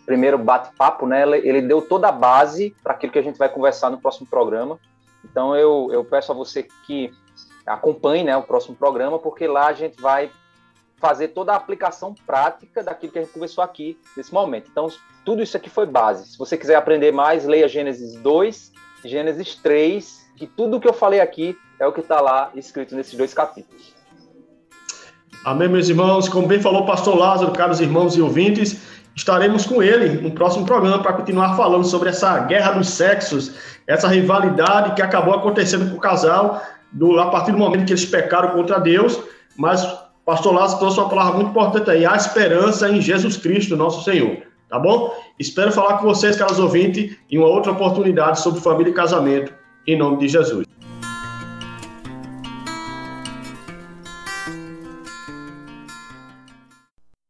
primeiro 0.05 0.37
bate-papo, 0.37 1.07
né, 1.07 1.23
ele 1.23 1.61
deu 1.61 1.81
toda 1.81 2.09
a 2.09 2.11
base 2.11 2.75
para 2.83 2.91
aquilo 2.91 3.13
que 3.13 3.19
a 3.19 3.23
gente 3.23 3.37
vai 3.37 3.47
conversar 3.47 3.89
no 3.89 3.97
próximo 3.97 4.27
programa. 4.27 4.77
Então 5.23 5.55
eu, 5.55 5.89
eu 5.91 6.03
peço 6.03 6.31
a 6.31 6.35
você 6.35 6.67
que 6.85 7.11
acompanhe 7.65 8.23
né, 8.23 8.35
o 8.35 8.43
próximo 8.43 8.75
programa, 8.75 9.17
porque 9.17 9.47
lá 9.47 9.67
a 9.67 9.73
gente 9.73 10.01
vai 10.01 10.29
fazer 10.97 11.29
toda 11.29 11.51
a 11.51 11.55
aplicação 11.55 12.15
prática 12.25 12.81
daquilo 12.81 13.11
que 13.11 13.19
a 13.19 13.21
gente 13.21 13.33
conversou 13.33 13.63
aqui 13.63 13.99
nesse 14.15 14.33
momento. 14.33 14.69
Então, 14.71 14.87
tudo 15.25 15.43
isso 15.43 15.57
aqui 15.57 15.69
foi 15.69 15.85
base. 15.85 16.31
Se 16.31 16.37
você 16.37 16.57
quiser 16.57 16.75
aprender 16.75 17.11
mais, 17.11 17.45
leia 17.45 17.67
Gênesis 17.67 18.15
2, 18.15 18.71
Gênesis 19.03 19.55
3, 19.55 20.31
que 20.37 20.47
tudo 20.47 20.79
que 20.79 20.87
eu 20.87 20.93
falei 20.93 21.19
aqui 21.19 21.57
é 21.77 21.85
o 21.85 21.91
que 21.91 21.99
está 21.99 22.21
lá 22.21 22.51
escrito 22.55 22.95
nesses 22.95 23.15
dois 23.15 23.33
capítulos. 23.33 23.93
Amém, 25.43 25.67
meus 25.67 25.89
irmãos. 25.89 26.29
Como 26.29 26.47
bem 26.47 26.61
falou 26.61 26.83
o 26.83 26.85
pastor 26.85 27.17
Lázaro, 27.17 27.51
caros 27.51 27.81
irmãos 27.81 28.15
e 28.15 28.21
ouvintes, 28.21 28.92
estaremos 29.15 29.65
com 29.65 29.81
ele 29.81 30.21
no 30.21 30.31
próximo 30.31 30.65
programa 30.65 31.01
para 31.01 31.13
continuar 31.13 31.55
falando 31.55 31.85
sobre 31.85 32.09
essa 32.09 32.39
guerra 32.39 32.71
dos 32.71 32.89
sexos, 32.89 33.53
essa 33.87 34.07
rivalidade 34.07 34.95
que 34.95 35.01
acabou 35.01 35.33
acontecendo 35.33 35.89
com 35.89 35.97
o 35.97 35.99
casal 35.99 36.61
do, 36.91 37.19
a 37.19 37.29
partir 37.29 37.51
do 37.51 37.57
momento 37.57 37.85
que 37.85 37.91
eles 37.91 38.05
pecaram 38.05 38.49
contra 38.49 38.79
Deus, 38.79 39.19
mas 39.57 39.83
o 39.83 39.97
pastor 40.25 40.53
Lázaro 40.53 40.79
trouxe 40.79 40.99
uma 40.99 41.09
palavra 41.09 41.35
muito 41.35 41.49
importante 41.49 41.89
aí, 41.89 42.05
a 42.05 42.15
esperança 42.15 42.89
em 42.89 43.01
Jesus 43.01 43.37
Cristo, 43.37 43.75
nosso 43.75 44.03
Senhor, 44.03 44.37
tá 44.69 44.79
bom? 44.79 45.13
Espero 45.37 45.71
falar 45.71 45.97
com 45.97 46.05
vocês, 46.05 46.35
caros 46.35 46.59
ouvintes, 46.59 47.15
em 47.29 47.37
uma 47.37 47.47
outra 47.47 47.71
oportunidade 47.71 48.39
sobre 48.39 48.61
família 48.61 48.91
e 48.91 48.93
casamento, 48.93 49.53
em 49.85 49.97
nome 49.97 50.17
de 50.17 50.27
Jesus. 50.27 50.72